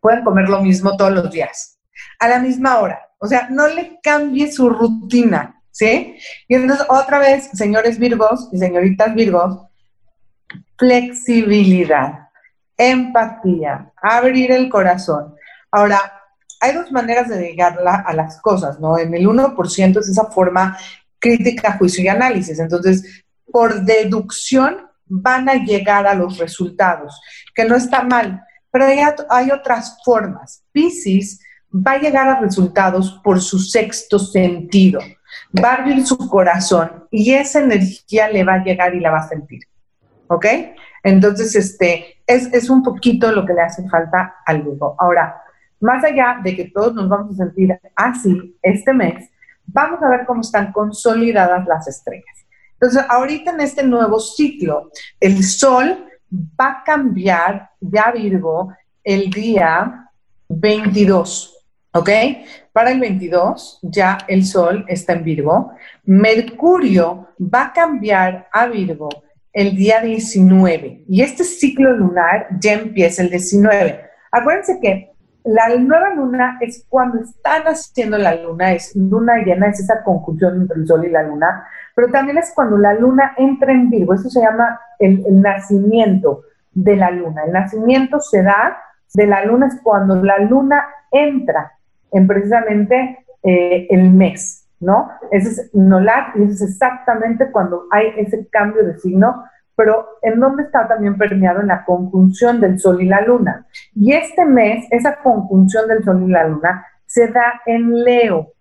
Pueden 0.00 0.24
comer 0.24 0.48
lo 0.48 0.60
mismo 0.62 0.96
todos 0.96 1.12
los 1.12 1.30
días, 1.30 1.78
a 2.18 2.28
la 2.28 2.38
misma 2.38 2.78
hora. 2.78 3.00
O 3.18 3.26
sea, 3.26 3.48
no 3.50 3.66
le 3.68 3.98
cambie 4.02 4.52
su 4.52 4.68
rutina, 4.68 5.62
¿sí? 5.70 6.16
Y 6.46 6.54
entonces 6.54 6.86
otra 6.88 7.18
vez, 7.18 7.48
señores 7.54 7.98
Virgos 7.98 8.48
y 8.52 8.58
señoritas 8.58 9.14
Virgos, 9.14 9.66
flexibilidad, 10.76 12.23
empatía, 12.76 13.92
abrir 14.00 14.52
el 14.52 14.68
corazón. 14.68 15.34
Ahora, 15.70 16.00
hay 16.60 16.72
dos 16.74 16.90
maneras 16.92 17.28
de 17.28 17.40
llegarla 17.40 18.04
a 18.06 18.14
las 18.14 18.40
cosas, 18.40 18.80
¿no? 18.80 18.98
En 18.98 19.14
el 19.14 19.26
1% 19.26 19.98
es 19.98 20.08
esa 20.08 20.26
forma 20.26 20.78
crítica, 21.18 21.76
juicio 21.78 22.04
y 22.04 22.08
análisis. 22.08 22.58
Entonces, 22.58 23.24
por 23.50 23.82
deducción 23.82 24.88
van 25.06 25.48
a 25.48 25.54
llegar 25.54 26.06
a 26.06 26.14
los 26.14 26.38
resultados, 26.38 27.20
que 27.54 27.64
no 27.64 27.76
está 27.76 28.02
mal, 28.02 28.42
pero 28.70 28.86
hay, 29.28 29.50
otras 29.50 29.98
formas. 30.04 30.64
Pisces 30.72 31.40
va 31.72 31.92
a 31.92 31.98
llegar 31.98 32.28
a 32.28 32.40
resultados 32.40 33.20
por 33.22 33.40
su 33.40 33.58
sexto 33.58 34.18
sentido, 34.18 35.00
va 35.62 35.72
a 35.72 35.74
abrir 35.76 36.04
su 36.04 36.16
corazón 36.18 37.04
y 37.10 37.34
esa 37.34 37.60
energía 37.60 38.28
le 38.28 38.42
va 38.42 38.54
a 38.54 38.64
llegar 38.64 38.94
y 38.94 39.00
la 39.00 39.10
va 39.10 39.18
a 39.18 39.28
sentir. 39.28 39.62
¿Ok? 40.26 40.46
Entonces, 41.04 41.54
este, 41.54 42.13
es, 42.26 42.52
es 42.52 42.70
un 42.70 42.82
poquito 42.82 43.30
lo 43.32 43.44
que 43.44 43.54
le 43.54 43.62
hace 43.62 43.88
falta 43.88 44.36
al 44.46 44.62
grupo. 44.62 44.96
Ahora, 44.98 45.42
más 45.80 46.02
allá 46.04 46.40
de 46.42 46.56
que 46.56 46.70
todos 46.70 46.94
nos 46.94 47.08
vamos 47.08 47.34
a 47.34 47.44
sentir 47.44 47.78
así 47.94 48.56
este 48.62 48.92
mes, 48.92 49.30
vamos 49.66 50.02
a 50.02 50.08
ver 50.08 50.24
cómo 50.26 50.40
están 50.40 50.72
consolidadas 50.72 51.66
las 51.66 51.86
estrellas. 51.88 52.46
Entonces, 52.74 53.04
ahorita 53.08 53.52
en 53.52 53.60
este 53.60 53.82
nuevo 53.82 54.18
ciclo, 54.18 54.90
el 55.20 55.42
sol 55.42 56.06
va 56.60 56.68
a 56.68 56.84
cambiar 56.84 57.70
ya 57.80 58.10
Virgo 58.10 58.72
el 59.02 59.30
día 59.30 60.10
22, 60.48 61.64
¿ok? 61.92 62.10
Para 62.72 62.90
el 62.90 63.00
22 63.00 63.78
ya 63.82 64.18
el 64.26 64.44
sol 64.44 64.84
está 64.88 65.12
en 65.12 65.24
Virgo. 65.24 65.72
Mercurio 66.04 67.28
va 67.38 67.66
a 67.66 67.72
cambiar 67.72 68.48
a 68.52 68.66
Virgo 68.66 69.08
el 69.54 69.76
día 69.76 70.00
19 70.00 71.04
y 71.08 71.22
este 71.22 71.44
ciclo 71.44 71.92
lunar 71.92 72.48
ya 72.60 72.74
empieza 72.74 73.22
el 73.22 73.30
19. 73.30 74.00
Acuérdense 74.32 74.78
que 74.82 75.12
la 75.44 75.68
nueva 75.76 76.14
luna 76.14 76.58
es 76.60 76.84
cuando 76.88 77.20
están 77.20 77.62
haciendo 77.64 78.18
la 78.18 78.34
luna, 78.34 78.72
es 78.72 78.96
luna 78.96 79.36
llena, 79.44 79.68
es 79.68 79.80
esa 79.80 80.02
conjunción 80.02 80.62
entre 80.62 80.80
el 80.80 80.86
sol 80.86 81.04
y 81.04 81.10
la 81.10 81.22
luna, 81.22 81.66
pero 81.94 82.10
también 82.10 82.38
es 82.38 82.50
cuando 82.54 82.76
la 82.78 82.94
luna 82.94 83.34
entra 83.36 83.72
en 83.72 83.90
Virgo, 83.90 84.14
eso 84.14 84.28
se 84.28 84.40
llama 84.40 84.80
el, 84.98 85.22
nacimiento 85.40 86.42
de 86.72 86.96
la 86.96 87.10
luna. 87.10 87.44
El 87.44 87.52
nacimiento 87.52 88.20
se 88.20 88.42
da 88.42 88.78
de 89.12 89.26
la 89.26 89.44
luna 89.44 89.68
es 89.68 89.78
cuando 89.82 90.16
la 90.16 90.38
luna 90.38 90.84
entra 91.12 91.72
en 92.10 92.26
precisamente 92.26 93.24
eh, 93.44 93.86
el 93.90 94.10
mes, 94.10 94.63
¿no? 94.84 95.10
Ese 95.30 95.48
es 95.48 95.70
Nolat 95.74 96.36
y 96.36 96.42
ese 96.42 96.52
es 96.52 96.62
exactamente 96.62 97.50
cuando 97.50 97.86
hay 97.90 98.12
ese 98.16 98.46
cambio 98.48 98.84
de 98.84 98.98
signo, 98.98 99.44
pero 99.76 100.06
¿en 100.22 100.38
dónde 100.38 100.64
está 100.64 100.86
también 100.86 101.18
permeado? 101.18 101.60
En 101.60 101.68
la 101.68 101.84
conjunción 101.84 102.60
del 102.60 102.78
Sol 102.78 103.02
y 103.02 103.06
la 103.06 103.22
Luna. 103.22 103.66
Y 103.94 104.12
este 104.12 104.44
mes, 104.44 104.86
esa 104.90 105.16
conjunción 105.16 105.88
del 105.88 106.04
Sol 106.04 106.22
y 106.22 106.30
la 106.30 106.46
Luna 106.46 106.86
se 107.06 107.28
da 107.28 107.60
en 107.66 108.04
Leo. 108.04 108.52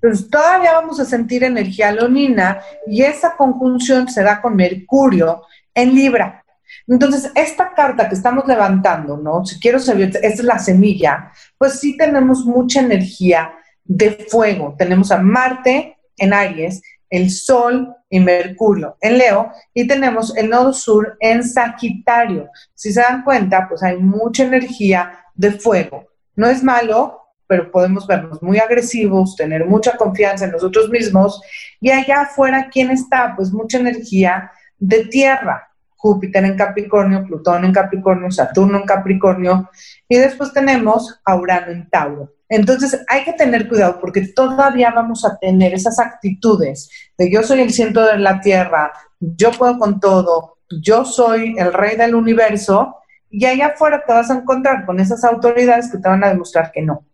Entonces, 0.00 0.28
todavía 0.28 0.74
vamos 0.74 1.00
a 1.00 1.04
sentir 1.04 1.44
energía 1.44 1.92
leonina 1.92 2.60
y 2.86 3.02
esa 3.02 3.36
conjunción 3.36 4.08
se 4.08 4.22
da 4.22 4.40
con 4.40 4.56
Mercurio 4.56 5.42
en 5.74 5.94
Libra. 5.94 6.44
Entonces, 6.86 7.30
esta 7.34 7.72
carta 7.74 8.08
que 8.08 8.14
estamos 8.14 8.46
levantando, 8.46 9.16
¿no? 9.16 9.44
Si 9.44 9.58
quiero 9.58 9.78
saber, 9.78 10.08
esta 10.08 10.26
es 10.26 10.44
la 10.44 10.58
semilla, 10.58 11.30
pues 11.58 11.80
sí 11.80 11.96
tenemos 11.96 12.44
mucha 12.44 12.80
energía 12.80 13.52
de 13.86 14.10
fuego. 14.28 14.74
Tenemos 14.78 15.10
a 15.10 15.18
Marte 15.18 15.96
en 16.16 16.32
Aries, 16.32 16.82
el 17.10 17.30
Sol 17.30 17.94
y 18.10 18.20
Mercurio 18.20 18.96
en 19.00 19.18
Leo 19.18 19.52
y 19.74 19.86
tenemos 19.86 20.36
el 20.36 20.50
nodo 20.50 20.72
sur 20.72 21.16
en 21.20 21.44
Sagitario. 21.44 22.48
Si 22.74 22.92
se 22.92 23.00
dan 23.00 23.22
cuenta, 23.22 23.68
pues 23.68 23.82
hay 23.82 23.96
mucha 23.98 24.44
energía 24.44 25.20
de 25.34 25.52
fuego. 25.52 26.08
No 26.34 26.48
es 26.48 26.62
malo, 26.62 27.22
pero 27.46 27.70
podemos 27.70 28.06
vernos 28.06 28.42
muy 28.42 28.58
agresivos, 28.58 29.36
tener 29.36 29.66
mucha 29.66 29.96
confianza 29.96 30.46
en 30.46 30.52
nosotros 30.52 30.90
mismos. 30.90 31.40
Y 31.80 31.90
allá 31.90 32.22
afuera, 32.22 32.68
¿quién 32.70 32.90
está? 32.90 33.34
Pues 33.36 33.52
mucha 33.52 33.78
energía 33.78 34.50
de 34.78 35.04
tierra. 35.06 35.68
Júpiter 36.06 36.44
en 36.44 36.56
Capricornio, 36.56 37.24
Plutón 37.24 37.64
en 37.64 37.72
Capricornio, 37.72 38.30
Saturno 38.30 38.78
en 38.78 38.84
Capricornio. 38.84 39.68
Y 40.08 40.16
después 40.18 40.52
tenemos 40.52 41.20
a 41.24 41.34
Urano 41.34 41.72
en 41.72 41.90
Tauro. 41.90 42.32
Entonces 42.48 43.04
hay 43.08 43.24
que 43.24 43.32
tener 43.32 43.68
cuidado 43.68 43.98
porque 44.00 44.28
todavía 44.28 44.92
vamos 44.92 45.24
a 45.24 45.36
tener 45.36 45.74
esas 45.74 45.98
actitudes 45.98 46.88
de 47.18 47.28
yo 47.28 47.42
soy 47.42 47.60
el 47.60 47.72
centro 47.72 48.04
de 48.04 48.18
la 48.18 48.40
Tierra, 48.40 48.92
yo 49.18 49.50
puedo 49.50 49.78
con 49.78 49.98
todo, 49.98 50.58
yo 50.80 51.04
soy 51.04 51.56
el 51.58 51.72
rey 51.72 51.96
del 51.96 52.14
universo. 52.14 52.96
Y 53.28 53.44
allá 53.44 53.68
afuera 53.68 54.04
te 54.06 54.12
vas 54.12 54.30
a 54.30 54.34
encontrar 54.34 54.86
con 54.86 55.00
esas 55.00 55.24
autoridades 55.24 55.90
que 55.90 55.98
te 55.98 56.08
van 56.08 56.22
a 56.22 56.28
demostrar 56.28 56.70
que 56.70 56.82
no. 56.82 57.04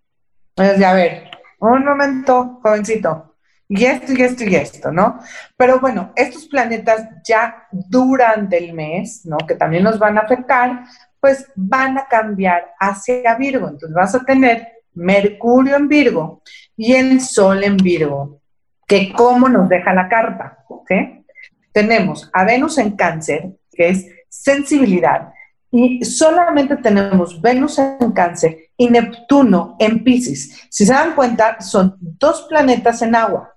Entonces, 0.54 0.84
a 0.84 0.92
ver, 0.92 1.30
un 1.58 1.84
momento, 1.84 2.60
jovencito, 2.62 3.31
y 3.74 3.86
esto, 3.86 4.12
y 4.12 4.22
esto, 4.22 4.44
y 4.44 4.54
esto, 4.54 4.92
¿no? 4.92 5.18
Pero 5.56 5.80
bueno, 5.80 6.12
estos 6.14 6.46
planetas 6.46 7.08
ya 7.24 7.66
durante 7.70 8.58
el 8.58 8.74
mes, 8.74 9.24
¿no? 9.24 9.38
Que 9.38 9.54
también 9.54 9.82
nos 9.82 9.98
van 9.98 10.18
a 10.18 10.22
afectar, 10.22 10.84
pues 11.18 11.50
van 11.54 11.96
a 11.96 12.06
cambiar 12.06 12.72
hacia 12.78 13.34
Virgo. 13.36 13.68
Entonces 13.68 13.94
vas 13.94 14.14
a 14.14 14.24
tener 14.24 14.68
Mercurio 14.92 15.76
en 15.76 15.88
Virgo 15.88 16.42
y 16.76 16.92
el 16.92 17.22
Sol 17.22 17.64
en 17.64 17.78
Virgo, 17.78 18.42
que 18.86 19.10
cómo 19.14 19.48
nos 19.48 19.70
deja 19.70 19.94
la 19.94 20.06
carta, 20.06 20.58
¿sí? 20.86 21.24
Tenemos 21.72 22.28
a 22.34 22.44
Venus 22.44 22.76
en 22.76 22.94
Cáncer, 22.94 23.52
que 23.70 23.88
es 23.88 24.06
sensibilidad, 24.28 25.32
y 25.70 26.04
solamente 26.04 26.76
tenemos 26.76 27.40
Venus 27.40 27.78
en 27.78 28.12
Cáncer 28.12 28.68
y 28.76 28.90
Neptuno 28.90 29.76
en 29.78 30.04
Pisces. 30.04 30.66
Si 30.68 30.84
se 30.84 30.92
dan 30.92 31.14
cuenta, 31.14 31.62
son 31.62 31.96
dos 31.98 32.42
planetas 32.50 33.00
en 33.00 33.14
agua. 33.14 33.51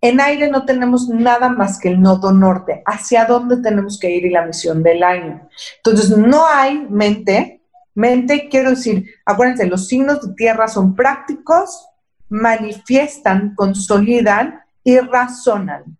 En 0.00 0.20
aire 0.20 0.50
no 0.50 0.64
tenemos 0.64 1.08
nada 1.08 1.48
más 1.48 1.78
que 1.78 1.88
el 1.88 2.00
nodo 2.00 2.32
norte, 2.32 2.82
hacia 2.86 3.24
dónde 3.24 3.56
tenemos 3.58 3.98
que 3.98 4.10
ir 4.10 4.26
y 4.26 4.30
la 4.30 4.44
misión 4.44 4.82
del 4.82 5.02
año. 5.02 5.48
Entonces, 5.78 6.16
no 6.16 6.46
hay 6.46 6.86
mente, 6.88 7.62
mente 7.94 8.48
quiero 8.48 8.70
decir, 8.70 9.06
acuérdense, 9.24 9.66
los 9.66 9.88
signos 9.88 10.26
de 10.26 10.34
tierra 10.34 10.68
son 10.68 10.94
prácticos, 10.94 11.88
manifiestan, 12.28 13.54
consolidan 13.54 14.60
y 14.84 14.98
razonan. 14.98 15.96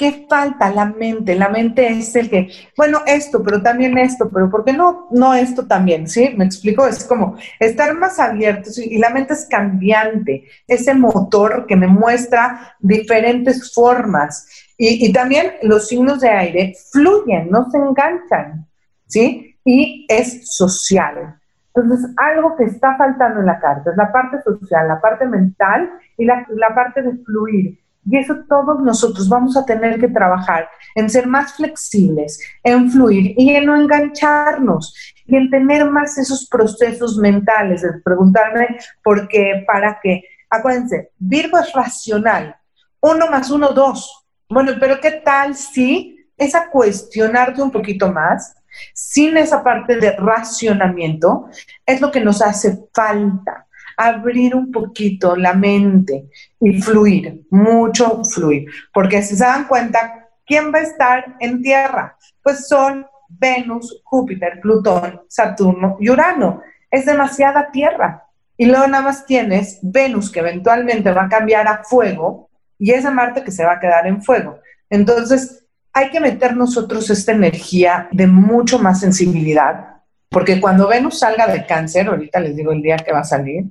¿Qué 0.00 0.24
falta? 0.26 0.70
La 0.70 0.86
mente. 0.86 1.34
La 1.34 1.50
mente 1.50 1.86
es 1.86 2.16
el 2.16 2.30
que, 2.30 2.48
bueno, 2.74 3.00
esto, 3.06 3.42
pero 3.42 3.60
también 3.60 3.98
esto, 3.98 4.30
pero 4.32 4.48
¿por 4.48 4.64
qué 4.64 4.72
no, 4.72 5.08
no 5.10 5.34
esto 5.34 5.66
también? 5.66 6.08
¿Sí? 6.08 6.32
Me 6.38 6.46
explico, 6.46 6.86
es 6.86 7.04
como 7.04 7.36
estar 7.58 7.92
más 7.92 8.18
abiertos 8.18 8.78
y 8.78 8.96
la 8.96 9.10
mente 9.10 9.34
es 9.34 9.44
cambiante, 9.44 10.44
ese 10.66 10.94
motor 10.94 11.66
que 11.66 11.76
me 11.76 11.86
muestra 11.86 12.76
diferentes 12.78 13.74
formas. 13.74 14.48
Y, 14.78 15.06
y 15.06 15.12
también 15.12 15.52
los 15.64 15.88
signos 15.88 16.20
de 16.20 16.30
aire 16.30 16.74
fluyen, 16.90 17.50
no 17.50 17.70
se 17.70 17.76
enganchan, 17.76 18.66
¿sí? 19.06 19.54
Y 19.66 20.06
es 20.08 20.50
social. 20.50 21.38
Entonces, 21.74 22.10
algo 22.16 22.56
que 22.56 22.64
está 22.64 22.96
faltando 22.96 23.40
en 23.40 23.46
la 23.46 23.60
carta 23.60 23.90
es 23.90 23.98
la 23.98 24.10
parte 24.10 24.40
social, 24.40 24.88
la 24.88 24.98
parte 24.98 25.26
mental 25.26 25.90
y 26.16 26.24
la, 26.24 26.46
la 26.48 26.74
parte 26.74 27.02
de 27.02 27.18
fluir. 27.18 27.78
Y 28.04 28.16
eso 28.16 28.34
todos 28.48 28.80
nosotros 28.82 29.28
vamos 29.28 29.56
a 29.56 29.64
tener 29.64 30.00
que 30.00 30.08
trabajar 30.08 30.68
en 30.94 31.10
ser 31.10 31.26
más 31.26 31.54
flexibles, 31.54 32.40
en 32.62 32.90
fluir 32.90 33.34
y 33.36 33.50
en 33.50 33.66
no 33.66 33.76
engancharnos 33.76 34.94
y 35.26 35.36
en 35.36 35.50
tener 35.50 35.88
más 35.88 36.16
esos 36.18 36.48
procesos 36.48 37.18
mentales, 37.18 37.82
de 37.82 37.92
preguntarme 38.04 38.78
por 39.02 39.28
qué, 39.28 39.64
para 39.66 39.98
qué. 40.02 40.22
Acuérdense, 40.48 41.12
Virgo 41.18 41.58
es 41.58 41.72
racional. 41.72 42.56
Uno 43.00 43.30
más 43.30 43.50
uno, 43.50 43.68
dos. 43.68 44.26
Bueno, 44.48 44.72
pero 44.80 45.00
¿qué 45.00 45.12
tal 45.12 45.54
si 45.54 46.16
es 46.36 46.54
a 46.54 46.70
cuestionarte 46.70 47.62
un 47.62 47.70
poquito 47.70 48.10
más, 48.10 48.56
sin 48.94 49.36
esa 49.36 49.62
parte 49.62 49.96
de 49.96 50.12
racionamiento, 50.12 51.48
es 51.84 52.00
lo 52.00 52.10
que 52.10 52.20
nos 52.20 52.40
hace 52.40 52.88
falta 52.94 53.66
abrir 54.08 54.54
un 54.54 54.72
poquito 54.72 55.36
la 55.36 55.52
mente 55.52 56.30
y 56.58 56.80
fluir, 56.80 57.42
mucho 57.50 58.22
fluir. 58.24 58.66
Porque 58.92 59.22
si 59.22 59.36
se 59.36 59.44
dan 59.44 59.66
cuenta, 59.66 60.28
¿quién 60.46 60.72
va 60.72 60.78
a 60.78 60.82
estar 60.82 61.36
en 61.40 61.62
Tierra? 61.62 62.16
Pues 62.42 62.66
Sol, 62.66 63.06
Venus, 63.28 64.00
Júpiter, 64.04 64.60
Plutón, 64.60 65.20
Saturno 65.28 65.96
y 66.00 66.08
Urano. 66.08 66.62
Es 66.90 67.04
demasiada 67.04 67.70
Tierra. 67.70 68.24
Y 68.56 68.66
luego 68.66 68.86
nada 68.86 69.04
más 69.04 69.26
tienes 69.26 69.78
Venus 69.82 70.30
que 70.30 70.40
eventualmente 70.40 71.12
va 71.12 71.24
a 71.24 71.28
cambiar 71.28 71.68
a 71.68 71.82
fuego 71.84 72.48
y 72.78 72.92
esa 72.92 73.10
Marte 73.10 73.44
que 73.44 73.52
se 73.52 73.64
va 73.64 73.72
a 73.72 73.80
quedar 73.80 74.06
en 74.06 74.22
fuego. 74.22 74.58
Entonces, 74.88 75.66
hay 75.92 76.10
que 76.10 76.20
meter 76.20 76.56
nosotros 76.56 77.10
esta 77.10 77.32
energía 77.32 78.08
de 78.12 78.26
mucho 78.26 78.78
más 78.78 79.00
sensibilidad, 79.00 79.96
porque 80.30 80.60
cuando 80.60 80.88
Venus 80.88 81.18
salga 81.18 81.46
de 81.46 81.66
cáncer, 81.66 82.08
ahorita 82.08 82.40
les 82.40 82.56
digo 82.56 82.72
el 82.72 82.82
día 82.82 82.96
que 82.96 83.12
va 83.12 83.20
a 83.20 83.24
salir, 83.24 83.64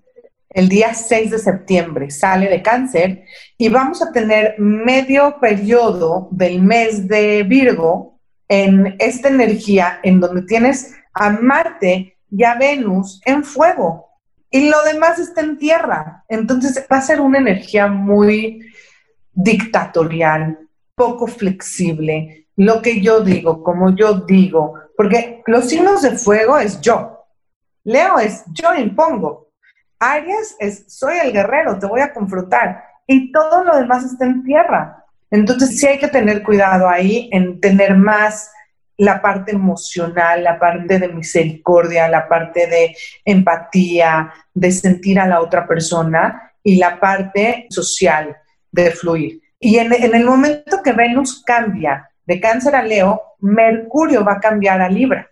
el 0.49 0.67
día 0.67 0.93
6 0.93 1.31
de 1.31 1.39
septiembre 1.39 2.09
sale 2.09 2.49
de 2.49 2.61
cáncer 2.61 3.25
y 3.57 3.69
vamos 3.69 4.01
a 4.01 4.11
tener 4.11 4.55
medio 4.57 5.39
periodo 5.39 6.27
del 6.31 6.61
mes 6.61 7.07
de 7.07 7.43
Virgo 7.43 8.19
en 8.47 8.95
esta 8.99 9.29
energía 9.29 9.99
en 10.03 10.19
donde 10.19 10.41
tienes 10.43 10.95
a 11.13 11.29
Marte 11.29 12.17
y 12.31 12.43
a 12.43 12.55
Venus 12.55 13.21
en 13.25 13.43
fuego 13.43 14.09
y 14.51 14.69
lo 14.69 14.81
demás 14.83 15.19
está 15.19 15.41
en 15.41 15.57
tierra. 15.57 16.23
Entonces 16.27 16.85
va 16.91 16.97
a 16.97 17.01
ser 17.01 17.21
una 17.21 17.37
energía 17.37 17.87
muy 17.87 18.65
dictatorial, 19.31 20.59
poco 20.95 21.27
flexible, 21.27 22.47
lo 22.55 22.81
que 22.81 22.99
yo 22.99 23.21
digo, 23.21 23.63
como 23.63 23.95
yo 23.95 24.21
digo, 24.21 24.73
porque 24.97 25.41
los 25.45 25.69
signos 25.69 26.01
de 26.01 26.17
fuego 26.17 26.57
es 26.57 26.81
yo. 26.81 27.25
Leo 27.85 28.19
es 28.19 28.43
yo 28.51 28.75
impongo. 28.75 29.48
Aries 29.99 30.55
es 30.59 30.85
soy 30.87 31.17
el 31.17 31.33
guerrero, 31.33 31.77
te 31.77 31.85
voy 31.85 32.01
a 32.01 32.13
confrontar. 32.13 32.83
Y 33.05 33.31
todo 33.31 33.63
lo 33.63 33.77
demás 33.77 34.03
está 34.05 34.25
en 34.25 34.43
tierra. 34.43 35.05
Entonces 35.31 35.79
sí 35.79 35.87
hay 35.87 35.99
que 35.99 36.07
tener 36.07 36.43
cuidado 36.43 36.87
ahí 36.87 37.29
en 37.31 37.59
tener 37.59 37.95
más 37.95 38.51
la 38.97 39.21
parte 39.21 39.53
emocional, 39.53 40.43
la 40.43 40.59
parte 40.59 40.99
de 40.99 41.07
misericordia, 41.07 42.09
la 42.09 42.27
parte 42.27 42.67
de 42.67 42.95
empatía, 43.23 44.33
de 44.53 44.71
sentir 44.71 45.19
a 45.19 45.27
la 45.27 45.39
otra 45.41 45.65
persona 45.67 46.51
y 46.63 46.75
la 46.75 46.99
parte 46.99 47.67
social 47.69 48.35
de 48.71 48.91
fluir. 48.91 49.41
Y 49.59 49.77
en, 49.77 49.93
en 49.93 50.15
el 50.15 50.25
momento 50.25 50.81
que 50.83 50.91
Venus 50.91 51.43
cambia 51.45 52.09
de 52.25 52.39
cáncer 52.39 52.75
a 52.75 52.83
Leo, 52.83 53.21
Mercurio 53.39 54.23
va 54.23 54.33
a 54.33 54.39
cambiar 54.39 54.81
a 54.81 54.89
Libra. 54.89 55.29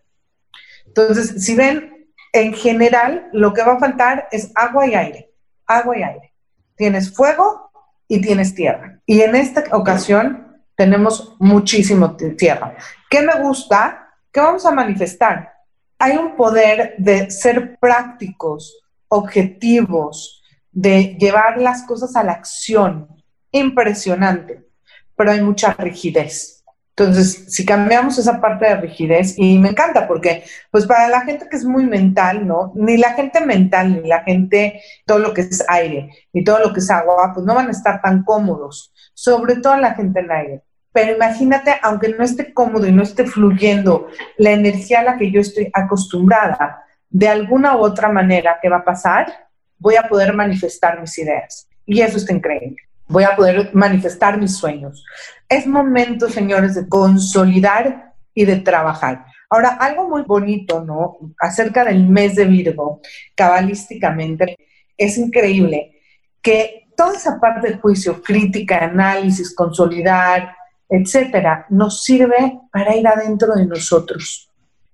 Entonces, 0.85 1.43
si 1.43 1.55
ven, 1.55 1.96
en 2.41 2.53
general, 2.53 3.29
lo 3.33 3.53
que 3.53 3.63
va 3.63 3.73
a 3.73 3.79
faltar 3.79 4.27
es 4.31 4.51
agua 4.55 4.87
y 4.87 4.95
aire, 4.95 5.31
agua 5.65 5.97
y 5.97 6.03
aire. 6.03 6.33
Tienes 6.75 7.13
fuego 7.13 7.71
y 8.07 8.21
tienes 8.21 8.53
tierra. 8.53 8.99
Y 9.05 9.21
en 9.21 9.35
esta 9.35 9.63
ocasión 9.71 10.61
tenemos 10.75 11.35
muchísimo 11.39 12.15
tierra. 12.15 12.75
¿Qué 13.09 13.21
me 13.21 13.41
gusta? 13.41 14.13
¿Qué 14.31 14.39
vamos 14.39 14.65
a 14.65 14.71
manifestar? 14.71 15.53
Hay 15.99 16.15
un 16.17 16.35
poder 16.35 16.95
de 16.99 17.31
ser 17.31 17.77
prácticos, 17.79 18.79
objetivos, 19.07 20.43
de 20.71 21.17
llevar 21.19 21.59
las 21.59 21.83
cosas 21.83 22.15
a 22.15 22.23
la 22.23 22.33
acción. 22.33 23.07
Impresionante, 23.51 24.67
pero 25.15 25.31
hay 25.31 25.41
mucha 25.41 25.73
rigidez. 25.73 26.56
Entonces, 26.99 27.45
si 27.49 27.63
cambiamos 27.63 28.17
esa 28.17 28.41
parte 28.41 28.65
de 28.65 28.77
rigidez, 28.77 29.37
y 29.37 29.59
me 29.59 29.69
encanta 29.69 30.07
porque, 30.07 30.43
pues 30.71 30.87
para 30.87 31.07
la 31.07 31.21
gente 31.21 31.47
que 31.47 31.55
es 31.55 31.63
muy 31.63 31.85
mental, 31.85 32.47
¿no? 32.47 32.71
Ni 32.73 32.97
la 32.97 33.13
gente 33.13 33.39
mental, 33.45 34.01
ni 34.01 34.09
la 34.09 34.23
gente, 34.23 34.81
todo 35.05 35.19
lo 35.19 35.31
que 35.31 35.41
es 35.41 35.63
aire, 35.67 36.09
ni 36.33 36.43
todo 36.43 36.57
lo 36.57 36.73
que 36.73 36.79
es 36.79 36.89
agua, 36.89 37.33
pues 37.35 37.45
no 37.45 37.53
van 37.53 37.67
a 37.67 37.71
estar 37.71 38.01
tan 38.01 38.23
cómodos, 38.23 38.91
sobre 39.13 39.57
todo 39.57 39.77
la 39.77 39.93
gente 39.93 40.21
en 40.21 40.31
aire. 40.31 40.63
Pero 40.91 41.15
imagínate, 41.15 41.75
aunque 41.83 42.09
no 42.09 42.23
esté 42.23 42.51
cómodo 42.51 42.87
y 42.87 42.91
no 42.91 43.03
esté 43.03 43.27
fluyendo 43.27 44.07
la 44.37 44.49
energía 44.49 45.01
a 45.01 45.03
la 45.03 45.17
que 45.19 45.29
yo 45.29 45.39
estoy 45.39 45.69
acostumbrada, 45.71 46.83
de 47.11 47.27
alguna 47.27 47.77
u 47.77 47.81
otra 47.81 48.09
manera, 48.09 48.57
¿qué 48.59 48.69
va 48.69 48.77
a 48.77 48.83
pasar? 48.83 49.47
Voy 49.77 49.97
a 49.97 50.09
poder 50.09 50.33
manifestar 50.33 50.99
mis 50.99 51.15
ideas. 51.19 51.69
Y 51.85 52.01
eso 52.01 52.17
está 52.17 52.33
increíble 52.33 52.86
voy 53.07 53.23
a 53.23 53.35
poder 53.35 53.71
manifestar 53.73 54.39
mis 54.39 54.55
sueños. 54.55 55.05
Es 55.47 55.65
momento, 55.65 56.29
señores, 56.29 56.75
de 56.75 56.87
consolidar 56.87 58.13
y 58.33 58.45
de 58.45 58.57
trabajar. 58.57 59.25
Ahora, 59.49 59.69
algo 59.69 60.09
muy 60.09 60.23
bonito, 60.23 60.83
¿no? 60.83 61.17
Acerca 61.39 61.85
del 61.85 62.07
mes 62.07 62.35
de 62.35 62.45
Virgo, 62.45 63.01
cabalísticamente, 63.33 64.57
es 64.97 65.17
increíble 65.17 66.01
que 66.41 66.87
toda 66.97 67.13
esa 67.13 67.39
parte 67.39 67.69
de 67.69 67.77
juicio, 67.77 68.21
crítica, 68.21 68.83
análisis, 68.83 69.55
consolidar, 69.55 70.55
etcétera, 70.89 71.65
nos 71.69 72.03
sirve 72.03 72.59
para 72.71 72.95
ir 72.95 73.07
adentro 73.07 73.53
de 73.55 73.65
nosotros, 73.65 74.49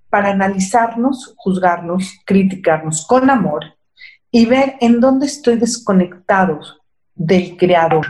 para 0.10 0.30
analizarnos, 0.32 1.34
juzgarnos, 1.38 2.20
criticarnos 2.26 3.06
con 3.08 3.30
amor 3.30 3.64
y 4.30 4.46
ver 4.46 4.76
en 4.82 5.00
dónde 5.00 5.28
estoy 5.28 5.58
desconectado 5.58 6.60
del 7.16 7.58
creador. 7.58 8.08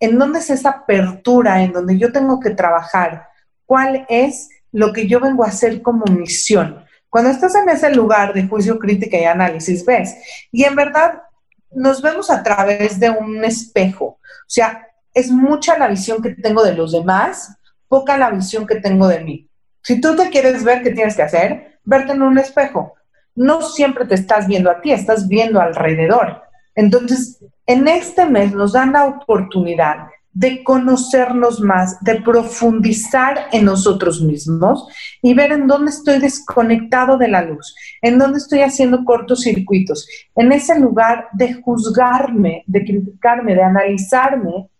¿En 0.00 0.18
dónde 0.18 0.38
es 0.38 0.50
esa 0.50 0.70
apertura 0.70 1.62
en 1.62 1.72
donde 1.72 1.98
yo 1.98 2.12
tengo 2.12 2.40
que 2.40 2.50
trabajar? 2.50 3.28
¿Cuál 3.66 4.06
es 4.08 4.48
lo 4.72 4.92
que 4.92 5.06
yo 5.06 5.20
vengo 5.20 5.44
a 5.44 5.48
hacer 5.48 5.82
como 5.82 6.04
misión? 6.06 6.84
Cuando 7.10 7.30
estás 7.30 7.54
en 7.54 7.68
ese 7.68 7.90
lugar 7.90 8.34
de 8.34 8.46
juicio, 8.46 8.78
crítica 8.78 9.18
y 9.18 9.24
análisis, 9.24 9.84
ves. 9.84 10.16
Y 10.52 10.64
en 10.64 10.76
verdad 10.76 11.22
nos 11.70 12.02
vemos 12.02 12.30
a 12.30 12.42
través 12.42 13.00
de 13.00 13.10
un 13.10 13.44
espejo. 13.44 14.04
O 14.04 14.50
sea, 14.50 14.86
es 15.14 15.30
mucha 15.30 15.78
la 15.78 15.88
visión 15.88 16.22
que 16.22 16.34
tengo 16.34 16.62
de 16.62 16.74
los 16.74 16.92
demás, 16.92 17.56
poca 17.88 18.18
la 18.18 18.30
visión 18.30 18.66
que 18.66 18.76
tengo 18.76 19.08
de 19.08 19.20
mí. 19.20 19.48
Si 19.82 20.00
tú 20.00 20.14
te 20.16 20.28
quieres 20.28 20.64
ver, 20.64 20.82
¿qué 20.82 20.90
tienes 20.90 21.16
que 21.16 21.22
hacer? 21.22 21.80
Verte 21.84 22.12
en 22.12 22.22
un 22.22 22.38
espejo. 22.38 22.94
No 23.34 23.62
siempre 23.62 24.04
te 24.04 24.14
estás 24.14 24.46
viendo 24.46 24.70
a 24.70 24.80
ti, 24.80 24.92
estás 24.92 25.28
viendo 25.28 25.60
alrededor. 25.60 26.42
Entonces, 26.74 27.38
en 27.68 27.86
este 27.86 28.24
mes 28.24 28.52
nos 28.54 28.72
dan 28.72 28.92
la 28.92 29.04
oportunidad 29.04 30.08
de 30.32 30.64
conocernos 30.64 31.60
más, 31.60 32.02
de 32.02 32.22
profundizar 32.22 33.48
en 33.52 33.66
nosotros 33.66 34.22
mismos 34.22 34.86
y 35.20 35.34
ver 35.34 35.52
en 35.52 35.66
dónde 35.66 35.90
estoy 35.90 36.18
desconectado 36.18 37.18
de 37.18 37.28
la 37.28 37.42
luz, 37.42 37.74
en 38.00 38.18
dónde 38.18 38.38
estoy 38.38 38.60
haciendo 38.60 39.04
cortocircuitos, 39.04 40.08
en 40.34 40.52
ese 40.52 40.78
lugar 40.78 41.28
de 41.32 41.54
juzgarme, 41.54 42.64
de 42.66 42.84
criticarme, 42.84 43.54
de 43.54 43.62
analizarme 43.62 44.70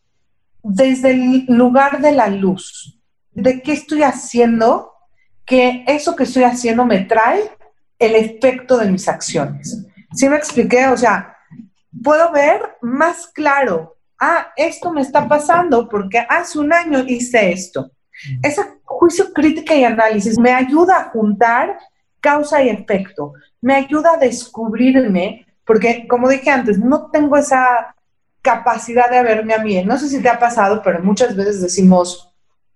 desde 0.63 1.11
el 1.11 1.45
lugar 1.49 2.01
de 2.01 2.13
la 2.13 2.29
luz, 2.29 2.99
de 3.33 3.61
qué 3.61 3.73
estoy 3.73 4.03
haciendo, 4.03 4.93
que 5.45 5.85
eso 5.87 6.17
que 6.17 6.25
estoy 6.25 6.45
haciendo 6.45 6.87
me 6.87 7.01
trae 7.01 7.43
el 7.99 8.15
efecto 8.15 8.79
de 8.79 8.91
mis 8.91 9.09
acciones. 9.09 9.85
¿Sí 10.15 10.27
me 10.29 10.37
expliqué? 10.37 10.87
O 10.87 10.97
sea, 10.97 11.35
puedo 12.03 12.33
ver 12.33 12.77
más 12.83 13.27
claro, 13.29 13.97
ah, 14.21 14.49
esto 14.57 14.93
me 14.93 15.03
está 15.03 15.29
pasando 15.29 15.89
porque 15.89 16.19
hace 16.19 16.59
un 16.59 16.73
año 16.73 17.05
hice 17.07 17.53
esto. 17.53 17.91
Ese 18.43 18.63
juicio, 18.85 19.33
crítica 19.33 19.75
y 19.75 19.85
análisis 19.85 20.39
me 20.39 20.53
ayuda 20.53 20.99
a 20.99 21.11
juntar 21.11 21.79
causa 22.21 22.63
y 22.63 22.69
efecto, 22.69 23.33
me 23.61 23.75
ayuda 23.75 24.15
a 24.15 24.17
descubrirme, 24.17 25.47
porque 25.65 26.07
como 26.09 26.29
dije 26.29 26.51
antes, 26.51 26.79
no 26.79 27.11
tengo 27.11 27.37
esa 27.37 27.95
capacidad 28.43 29.11
de 29.11 29.23
verme 29.23 29.55
a 29.55 29.59
mí. 29.59 29.83
No 29.85 29.99
sé 29.99 30.09
si 30.09 30.21
te 30.21 30.29
ha 30.29 30.39
pasado, 30.39 30.81
pero 30.83 31.03
muchas 31.03 31.37
veces 31.37 31.61
decimos, 31.61 32.33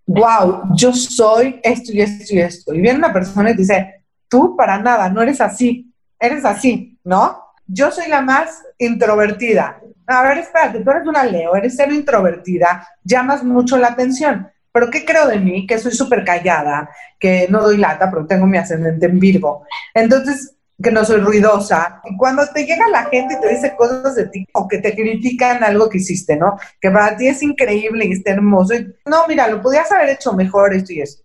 wow, 0.07 0.63
yo 0.75 0.93
soy 0.93 1.61
esto 1.63 1.93
y 1.93 2.03
esto 2.03 2.35
y 2.35 2.41
esto. 2.41 2.75
Y 2.75 2.81
viene 2.81 2.99
una 2.99 3.13
persona 3.13 3.51
y 3.51 3.57
dice, 3.57 4.05
tú 4.29 4.57
para 4.57 4.79
nada, 4.79 5.09
no 5.09 5.23
eres 5.23 5.41
así, 5.41 5.93
eres 6.19 6.45
así, 6.45 6.99
¿no? 7.05 7.43
Yo 7.73 7.91
soy 7.91 8.09
la 8.09 8.21
más 8.21 8.63
introvertida. 8.79 9.81
A 10.07 10.23
ver, 10.23 10.39
espérate, 10.39 10.81
tú 10.81 10.91
eres 10.91 11.07
una 11.07 11.25
Leo, 11.25 11.57
eres 11.57 11.77
ser 11.77 11.91
introvertida, 11.91 12.87
llamas 13.03 13.43
mucho 13.43 13.79
la 13.79 13.89
atención. 13.89 14.49
Pero 14.73 14.91
¿qué 14.91 15.05
creo 15.05 15.27
de 15.27 15.39
mí? 15.39 15.67
Que 15.67 15.79
soy 15.79 15.93
súper 15.93 16.25
callada, 16.25 16.91
que 17.19 17.47
no 17.49 17.63
doy 17.63 17.79
lata, 17.79 18.11
pero 18.11 18.27
tengo 18.27 18.47
mi 18.47 18.59
ascendente 18.59 19.07
en 19.07 19.19
Virgo. 19.19 19.67
Entonces, 19.95 20.57
que 20.83 20.91
no 20.91 21.05
soy 21.05 21.21
ruidosa. 21.21 22.01
Y 22.05 22.17
cuando 22.17 22.47
te 22.49 22.67
llega 22.67 22.89
la 22.89 23.05
gente 23.05 23.35
y 23.35 23.41
te 23.41 23.49
dice 23.49 23.75
cosas 23.77 24.15
de 24.17 24.27
ti 24.27 24.47
o 24.53 24.67
que 24.69 24.79
te 24.79 24.95
critican 24.95 25.63
algo 25.63 25.89
que 25.89 25.99
hiciste, 25.99 26.37
¿no? 26.37 26.57
Que 26.81 26.91
para 26.91 27.17
ti 27.17 27.29
es 27.29 27.43
increíble 27.43 28.07
y 28.07 28.13
está 28.13 28.33
hermoso. 28.33 28.75
Y, 28.75 28.95
no, 29.07 29.27
mira, 29.29 29.49
lo 29.49 29.63
podías 29.63 29.91
haber 29.93 30.11
hecho 30.11 30.33
mejor 30.33 30.75
esto 30.75 30.93
y 30.93 31.01
eso. 31.01 31.23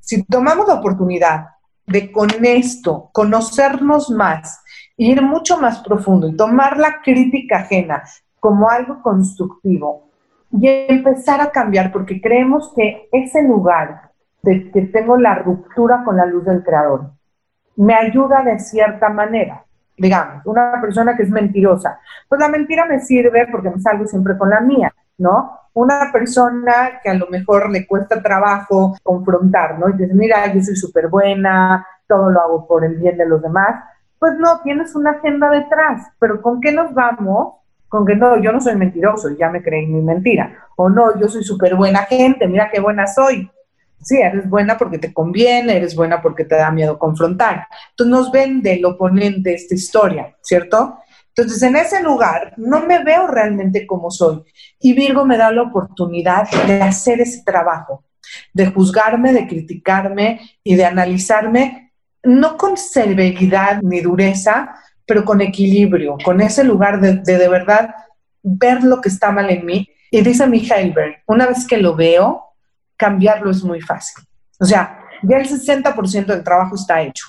Si 0.00 0.22
tomamos 0.24 0.68
la 0.68 0.74
oportunidad 0.74 1.46
de 1.86 2.12
con 2.12 2.30
esto 2.44 3.10
conocernos 3.12 4.10
más, 4.10 4.60
ir 5.00 5.22
mucho 5.22 5.56
más 5.58 5.80
profundo 5.80 6.28
y 6.28 6.36
tomar 6.36 6.76
la 6.76 7.00
crítica 7.02 7.60
ajena 7.60 8.02
como 8.38 8.68
algo 8.68 9.00
constructivo 9.00 10.10
y 10.52 10.68
empezar 10.68 11.40
a 11.40 11.50
cambiar, 11.50 11.90
porque 11.90 12.20
creemos 12.20 12.70
que 12.76 13.08
ese 13.10 13.42
lugar 13.42 14.10
de 14.42 14.70
que 14.70 14.82
tengo 14.82 15.16
la 15.16 15.36
ruptura 15.36 16.02
con 16.04 16.18
la 16.18 16.26
luz 16.26 16.44
del 16.44 16.62
creador, 16.62 17.12
me 17.76 17.94
ayuda 17.94 18.42
de 18.42 18.58
cierta 18.58 19.08
manera. 19.08 19.64
Digamos, 19.96 20.44
una 20.44 20.78
persona 20.82 21.16
que 21.16 21.22
es 21.22 21.30
mentirosa, 21.30 21.98
pues 22.28 22.38
la 22.38 22.48
mentira 22.48 22.84
me 22.84 23.00
sirve 23.00 23.48
porque 23.50 23.70
me 23.70 23.80
salgo 23.80 24.06
siempre 24.06 24.36
con 24.36 24.50
la 24.50 24.60
mía, 24.60 24.92
¿no? 25.16 25.60
Una 25.72 26.10
persona 26.12 27.00
que 27.02 27.08
a 27.08 27.14
lo 27.14 27.26
mejor 27.28 27.70
le 27.70 27.86
cuesta 27.86 28.20
trabajo 28.20 28.96
confrontar, 29.02 29.78
¿no? 29.78 29.88
Y 29.88 29.92
dice, 29.94 30.12
mira, 30.12 30.52
yo 30.52 30.62
soy 30.62 30.76
súper 30.76 31.08
buena, 31.08 31.86
todo 32.06 32.28
lo 32.28 32.40
hago 32.40 32.66
por 32.66 32.84
el 32.84 32.96
bien 32.98 33.16
de 33.16 33.26
los 33.26 33.40
demás. 33.40 33.82
Pues 34.20 34.34
no, 34.38 34.60
tienes 34.62 34.94
una 34.94 35.12
agenda 35.12 35.50
detrás, 35.50 36.12
pero 36.20 36.40
¿con 36.40 36.60
qué 36.60 36.70
nos 36.70 36.94
vamos? 36.94 37.54
Con 37.88 38.06
que 38.06 38.14
no, 38.14 38.40
yo 38.40 38.52
no 38.52 38.60
soy 38.60 38.76
mentiroso, 38.76 39.30
ya 39.36 39.50
me 39.50 39.64
creí 39.64 39.86
mi 39.86 40.00
mentira. 40.00 40.68
O 40.76 40.88
no, 40.88 41.18
yo 41.18 41.28
soy 41.28 41.42
súper 41.42 41.74
buena 41.74 42.04
gente, 42.04 42.46
mira 42.46 42.70
qué 42.70 42.78
buena 42.78 43.08
soy 43.08 43.50
Sí, 44.02 44.16
eres 44.16 44.48
buena 44.48 44.78
porque 44.78 44.98
te 44.98 45.12
conviene, 45.12 45.76
eres 45.76 45.94
buena 45.94 46.22
porque 46.22 46.44
te 46.44 46.54
da 46.54 46.70
miedo 46.70 46.98
confrontar. 46.98 47.66
Entonces 47.90 48.10
nos 48.10 48.32
vende 48.32 48.72
el 48.74 48.84
oponente 48.84 49.52
esta 49.52 49.74
historia, 49.74 50.36
¿cierto? 50.40 50.98
Entonces 51.28 51.62
en 51.62 51.76
ese 51.76 52.02
lugar 52.02 52.54
no 52.56 52.80
me 52.86 53.04
veo 53.04 53.26
realmente 53.26 53.86
como 53.86 54.10
soy. 54.10 54.42
Y 54.78 54.94
Virgo 54.94 55.26
me 55.26 55.36
da 55.36 55.52
la 55.52 55.62
oportunidad 55.62 56.48
de 56.66 56.80
hacer 56.82 57.20
ese 57.20 57.42
trabajo, 57.44 58.04
de 58.54 58.66
juzgarme, 58.70 59.32
de 59.32 59.46
criticarme 59.46 60.40
y 60.64 60.76
de 60.76 60.86
analizarme, 60.86 61.89
no 62.22 62.56
con 62.56 62.76
severidad 62.76 63.80
ni 63.82 64.00
dureza, 64.00 64.74
pero 65.06 65.24
con 65.24 65.40
equilibrio, 65.40 66.16
con 66.24 66.40
ese 66.40 66.64
lugar 66.64 67.00
de 67.00 67.14
de, 67.16 67.38
de 67.38 67.48
verdad 67.48 67.94
ver 68.42 68.82
lo 68.84 69.00
que 69.00 69.08
está 69.08 69.30
mal 69.30 69.50
en 69.50 69.64
mí. 69.64 69.88
Y 70.10 70.22
dice 70.22 70.46
Michael 70.46 70.92
Berg, 70.92 71.22
una 71.26 71.46
vez 71.46 71.66
que 71.66 71.78
lo 71.78 71.94
veo, 71.94 72.44
cambiarlo 72.96 73.50
es 73.50 73.62
muy 73.62 73.80
fácil. 73.80 74.24
O 74.58 74.64
sea, 74.64 74.98
ya 75.22 75.38
el 75.38 75.48
60% 75.48 76.26
del 76.26 76.44
trabajo 76.44 76.74
está 76.74 77.02
hecho. 77.02 77.26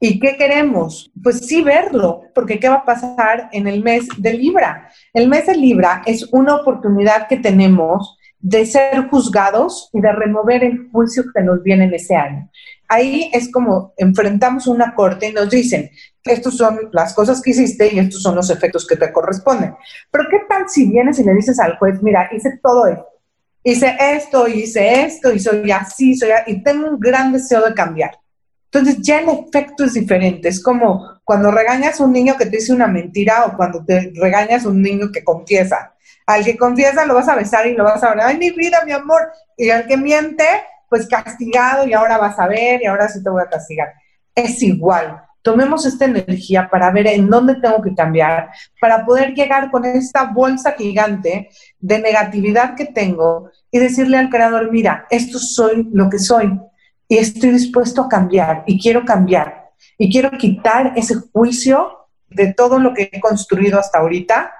¿Y 0.00 0.18
qué 0.20 0.36
queremos? 0.36 1.10
Pues 1.22 1.46
sí 1.46 1.62
verlo, 1.62 2.24
porque 2.34 2.58
¿qué 2.58 2.68
va 2.68 2.76
a 2.76 2.84
pasar 2.84 3.48
en 3.52 3.66
el 3.66 3.82
mes 3.82 4.06
de 4.18 4.34
Libra? 4.34 4.90
El 5.12 5.28
mes 5.28 5.46
de 5.46 5.56
Libra 5.56 6.02
es 6.04 6.28
una 6.32 6.56
oportunidad 6.56 7.26
que 7.26 7.38
tenemos 7.38 8.18
de 8.38 8.66
ser 8.66 9.08
juzgados 9.08 9.88
y 9.92 10.00
de 10.00 10.12
remover 10.12 10.62
el 10.62 10.90
juicio 10.92 11.24
que 11.34 11.42
nos 11.42 11.62
viene 11.62 11.84
en 11.84 11.94
ese 11.94 12.14
año. 12.14 12.50
Ahí 12.88 13.30
es 13.32 13.50
como 13.50 13.94
enfrentamos 13.96 14.66
una 14.66 14.94
corte 14.94 15.28
y 15.28 15.32
nos 15.32 15.50
dicen, 15.50 15.90
estos 16.22 16.56
son 16.56 16.90
las 16.92 17.14
cosas 17.14 17.40
que 17.40 17.50
hiciste 17.50 17.92
y 17.92 17.98
estos 17.98 18.22
son 18.22 18.34
los 18.34 18.50
efectos 18.50 18.86
que 18.86 18.96
te 18.96 19.12
corresponden. 19.12 19.74
Pero 20.10 20.24
¿qué 20.30 20.40
tal 20.48 20.68
si 20.68 20.90
vienes 20.90 21.18
y 21.18 21.24
le 21.24 21.34
dices 21.34 21.58
al 21.60 21.76
juez, 21.78 22.02
mira, 22.02 22.28
hice 22.32 22.58
todo 22.62 22.86
esto? 22.86 23.14
hice 23.64 23.96
esto, 23.98 24.46
hice 24.46 25.04
esto, 25.04 25.32
y 25.32 25.40
soy 25.40 25.70
así, 25.72 26.14
soy 26.14 26.30
así, 26.30 26.52
y 26.52 26.62
tengo 26.62 26.86
un 26.86 27.00
gran 27.00 27.32
deseo 27.32 27.66
de 27.66 27.74
cambiar. 27.74 28.18
Entonces 28.70 28.98
ya 29.00 29.20
el 29.20 29.28
efecto 29.28 29.84
es 29.84 29.94
diferente. 29.94 30.48
Es 30.48 30.62
como 30.62 31.20
cuando 31.24 31.50
regañas 31.50 32.00
a 32.00 32.04
un 32.04 32.12
niño 32.12 32.36
que 32.36 32.44
te 32.44 32.56
dice 32.56 32.72
una 32.72 32.88
mentira 32.88 33.46
o 33.46 33.56
cuando 33.56 33.84
te 33.84 34.12
regañas 34.14 34.64
a 34.64 34.68
un 34.68 34.82
niño 34.82 35.10
que 35.12 35.24
confiesa. 35.24 35.94
Al 36.26 36.44
que 36.44 36.56
confiesa 36.56 37.06
lo 37.06 37.14
vas 37.14 37.28
a 37.28 37.36
besar 37.36 37.66
y 37.66 37.74
lo 37.74 37.84
vas 37.84 38.02
a 38.02 38.10
ver, 38.10 38.24
ay, 38.24 38.36
mi 38.36 38.50
vida, 38.50 38.82
mi 38.84 38.92
amor. 38.92 39.30
Y 39.56 39.70
al 39.70 39.86
que 39.86 39.96
miente, 39.96 40.44
pues 40.94 41.08
castigado 41.08 41.88
y 41.88 41.92
ahora 41.92 42.18
vas 42.18 42.38
a 42.38 42.46
ver 42.46 42.80
y 42.80 42.86
ahora 42.86 43.08
sí 43.08 43.20
te 43.20 43.28
voy 43.28 43.42
a 43.42 43.50
castigar. 43.50 43.92
Es 44.32 44.62
igual 44.62 45.20
tomemos 45.42 45.84
esta 45.84 46.06
energía 46.06 46.70
para 46.70 46.90
ver 46.90 47.06
en 47.06 47.28
dónde 47.28 47.56
tengo 47.56 47.82
que 47.82 47.94
cambiar, 47.94 48.50
para 48.80 49.04
poder 49.04 49.34
llegar 49.34 49.70
con 49.70 49.84
esta 49.84 50.24
bolsa 50.24 50.72
gigante 50.72 51.50
de 51.78 51.98
negatividad 51.98 52.74
que 52.74 52.86
tengo 52.86 53.50
y 53.70 53.78
decirle 53.78 54.16
al 54.16 54.30
creador, 54.30 54.72
mira, 54.72 55.06
esto 55.10 55.38
soy 55.38 55.86
lo 55.92 56.08
que 56.08 56.18
soy 56.18 56.58
y 57.06 57.18
estoy 57.18 57.50
dispuesto 57.50 58.02
a 58.02 58.08
cambiar 58.08 58.64
y 58.66 58.80
quiero 58.80 59.04
cambiar 59.04 59.70
y 59.98 60.10
quiero 60.10 60.30
quitar 60.30 60.94
ese 60.96 61.16
juicio 61.30 62.06
de 62.30 62.54
todo 62.54 62.78
lo 62.78 62.94
que 62.94 63.10
he 63.12 63.20
construido 63.20 63.78
hasta 63.78 63.98
ahorita 63.98 64.50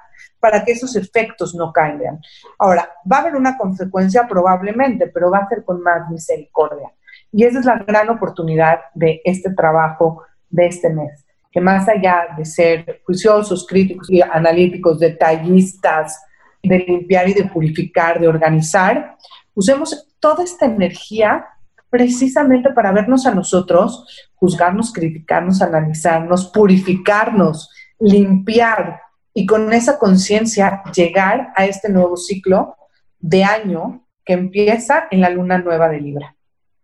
para 0.45 0.63
que 0.63 0.73
esos 0.73 0.95
efectos 0.95 1.55
no 1.55 1.73
caigan. 1.73 2.19
Ahora, 2.59 2.87
va 3.11 3.17
a 3.17 3.21
haber 3.21 3.35
una 3.35 3.57
consecuencia 3.57 4.27
probablemente, 4.27 5.07
pero 5.07 5.31
va 5.31 5.39
a 5.39 5.49
ser 5.49 5.63
con 5.65 5.81
más 5.81 6.07
misericordia. 6.11 6.91
Y 7.31 7.45
esa 7.45 7.61
es 7.61 7.65
la 7.65 7.79
gran 7.79 8.09
oportunidad 8.11 8.81
de 8.93 9.21
este 9.25 9.51
trabajo 9.55 10.21
de 10.51 10.67
este 10.67 10.91
mes, 10.91 11.25
que 11.51 11.59
más 11.59 11.89
allá 11.89 12.27
de 12.37 12.45
ser 12.45 13.01
juiciosos, 13.07 13.65
críticos 13.65 14.07
y 14.11 14.21
analíticos, 14.21 14.99
detallistas, 14.99 16.21
de 16.61 16.77
limpiar 16.77 17.27
y 17.27 17.33
de 17.33 17.45
purificar, 17.45 18.19
de 18.19 18.27
organizar, 18.27 19.17
usemos 19.55 20.15
toda 20.19 20.43
esta 20.43 20.67
energía 20.67 21.43
precisamente 21.89 22.69
para 22.69 22.91
vernos 22.91 23.25
a 23.25 23.33
nosotros, 23.33 24.29
juzgarnos, 24.35 24.93
criticarnos, 24.93 25.63
analizarnos, 25.63 26.51
purificarnos, 26.51 27.71
limpiar 27.97 29.04
y 29.37 29.45
con 29.45 29.71
esa 29.73 29.99
conciencia 29.99 30.81
llegar 30.95 31.51
a 31.55 31.65
este 31.65 31.89
nuevo 31.89 32.15
ciclo 32.15 32.77
de 33.19 33.43
año 33.43 34.07
que 34.23 34.33
empieza 34.33 35.07
en 35.11 35.19
la 35.21 35.29
luna 35.29 35.57
nueva 35.57 35.89
de 35.89 35.99
Libra. 35.99 36.35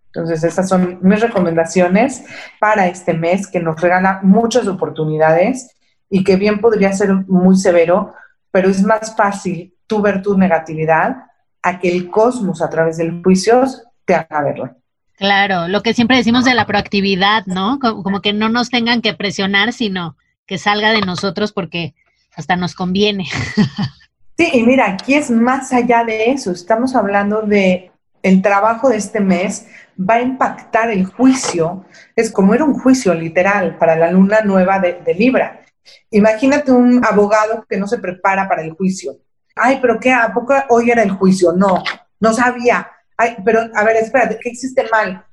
Entonces, 0.07 0.43
esas 0.43 0.67
son 0.67 0.99
mis 1.01 1.21
recomendaciones 1.21 2.25
para 2.59 2.87
este 2.87 3.13
mes 3.13 3.47
que 3.47 3.61
nos 3.61 3.79
regala 3.79 4.19
muchas 4.21 4.67
oportunidades 4.67 5.69
y 6.09 6.25
que 6.25 6.35
bien 6.35 6.59
podría 6.59 6.91
ser 6.91 7.13
muy 7.27 7.55
severo, 7.55 8.13
pero 8.51 8.69
es 8.69 8.83
más 8.83 9.15
fácil 9.15 9.73
tú 9.87 10.01
ver 10.01 10.21
tu 10.21 10.37
negatividad 10.37 11.15
a 11.63 11.79
que 11.79 11.89
el 11.89 12.11
cosmos 12.11 12.61
a 12.61 12.69
través 12.69 12.97
del 12.97 13.23
juicio 13.23 13.63
te 14.03 14.15
haga 14.15 14.43
verlo. 14.43 14.75
Claro, 15.15 15.69
lo 15.69 15.81
que 15.83 15.93
siempre 15.93 16.17
decimos 16.17 16.43
de 16.43 16.53
la 16.53 16.65
proactividad, 16.65 17.45
¿no? 17.45 17.79
Como, 17.79 18.21
que 18.21 18.33
no 18.33 18.49
nos 18.49 18.69
tengan 18.69 19.01
que 19.01 19.13
presionar, 19.13 19.71
sino 19.71 20.17
que 20.45 20.57
salga 20.57 20.91
de 20.91 21.01
nosotros 21.01 21.53
porque 21.53 21.95
hasta 22.35 22.55
nos 22.55 22.75
conviene. 22.75 23.25
Sí, 24.37 24.49
y 24.53 24.63
mira, 24.63 24.89
aquí 24.89 25.13
es 25.13 25.29
más 25.29 25.71
allá 25.71 26.03
de 26.03 26.31
eso. 26.31 26.51
Estamos 26.51 26.95
hablando 26.95 27.41
de 27.41 27.91
el 28.23 28.41
trabajo 28.41 28.89
de 28.89 28.97
este 28.97 29.19
mes 29.19 29.67
va 29.97 30.15
a 30.15 30.21
impactar 30.21 30.89
el 30.89 31.05
juicio. 31.05 31.85
Es 32.15 32.31
como 32.31 32.53
era 32.53 32.63
un 32.63 32.73
juicio 32.73 33.13
literal 33.13 33.77
para 33.77 33.95
la 33.95 34.11
luna 34.11 34.41
nueva 34.41 34.79
de, 34.79 35.13
Libra. 35.13 35.61
Imagínate 36.11 36.71
un 36.71 37.03
abogado 37.03 37.65
que 37.67 37.77
no 37.77 37.87
se 37.87 37.97
prepara 37.97 38.47
para 38.47 38.63
el 38.63 38.71
juicio. 38.71 39.17
Ay, 39.55 39.79
pero 39.81 39.99
¿qué? 39.99 40.11
¿A 40.11 40.33
poco 40.33 40.53
hoy 40.69 40.91
era 40.91 41.03
el 41.03 41.11
juicio? 41.11 41.53
No, 41.53 41.83
no 42.19 42.33
sabía. 42.33 42.89
Ay, 43.17 43.37
pero 43.43 43.61
a 43.75 43.83
ver, 43.83 43.97
espérate, 43.97 44.39
¿qué 44.41 44.49
existe 44.49 44.87
mal? 44.91 45.25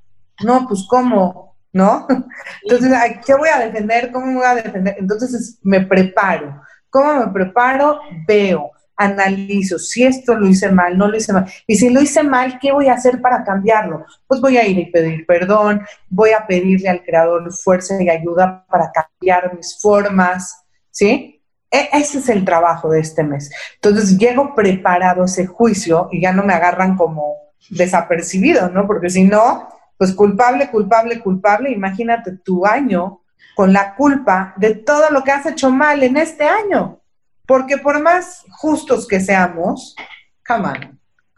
No, 0.44 0.66
pues 0.66 0.86
¿cómo? 0.88 1.56
¿No? 1.72 2.06
Entonces, 2.62 2.92
¿qué 3.24 3.34
voy 3.34 3.48
a 3.48 3.60
defender? 3.60 4.10
¿Cómo 4.10 4.26
me 4.26 4.34
voy 4.36 4.46
a 4.46 4.54
defender? 4.54 4.96
Entonces 4.98 5.58
me 5.62 5.82
preparo. 5.82 6.60
¿Cómo 6.90 7.14
me 7.14 7.32
preparo? 7.32 8.00
Veo 8.26 8.72
analizo 8.98 9.78
si 9.78 10.04
esto 10.04 10.34
lo 10.34 10.46
hice 10.48 10.70
mal, 10.70 10.98
no 10.98 11.08
lo 11.08 11.16
hice 11.16 11.32
mal. 11.32 11.46
Y 11.66 11.76
si 11.76 11.88
lo 11.88 12.02
hice 12.02 12.24
mal, 12.24 12.58
¿qué 12.60 12.72
voy 12.72 12.88
a 12.88 12.94
hacer 12.94 13.22
para 13.22 13.44
cambiarlo? 13.44 14.04
Pues 14.26 14.40
voy 14.40 14.58
a 14.58 14.66
ir 14.66 14.76
y 14.76 14.90
pedir 14.90 15.24
perdón, 15.24 15.82
voy 16.10 16.30
a 16.30 16.46
pedirle 16.46 16.88
al 16.88 17.04
creador 17.04 17.50
fuerza 17.52 18.02
y 18.02 18.10
ayuda 18.10 18.66
para 18.68 18.90
cambiar 18.90 19.54
mis 19.54 19.78
formas, 19.80 20.64
¿sí? 20.90 21.40
E 21.70 21.88
ese 21.92 22.18
es 22.18 22.28
el 22.28 22.44
trabajo 22.44 22.90
de 22.90 23.00
este 23.00 23.22
mes. 23.22 23.50
Entonces 23.76 24.18
llego 24.18 24.54
preparado 24.54 25.22
a 25.22 25.26
ese 25.26 25.46
juicio 25.46 26.08
y 26.10 26.20
ya 26.20 26.32
no 26.32 26.42
me 26.42 26.54
agarran 26.54 26.96
como 26.96 27.36
desapercibido, 27.70 28.68
¿no? 28.70 28.86
Porque 28.86 29.10
si 29.10 29.22
no, 29.22 29.68
pues 29.96 30.12
culpable, 30.12 30.70
culpable, 30.70 31.20
culpable, 31.20 31.70
imagínate 31.70 32.38
tu 32.38 32.66
año 32.66 33.20
con 33.54 33.72
la 33.72 33.94
culpa 33.94 34.54
de 34.56 34.74
todo 34.74 35.10
lo 35.10 35.24
que 35.24 35.32
has 35.32 35.46
hecho 35.46 35.70
mal 35.70 36.02
en 36.02 36.16
este 36.16 36.44
año. 36.44 37.00
Porque 37.46 37.78
por 37.78 38.00
más 38.00 38.44
justos 38.50 39.06
que 39.06 39.20
seamos, 39.20 39.96
jamás. 40.42 40.78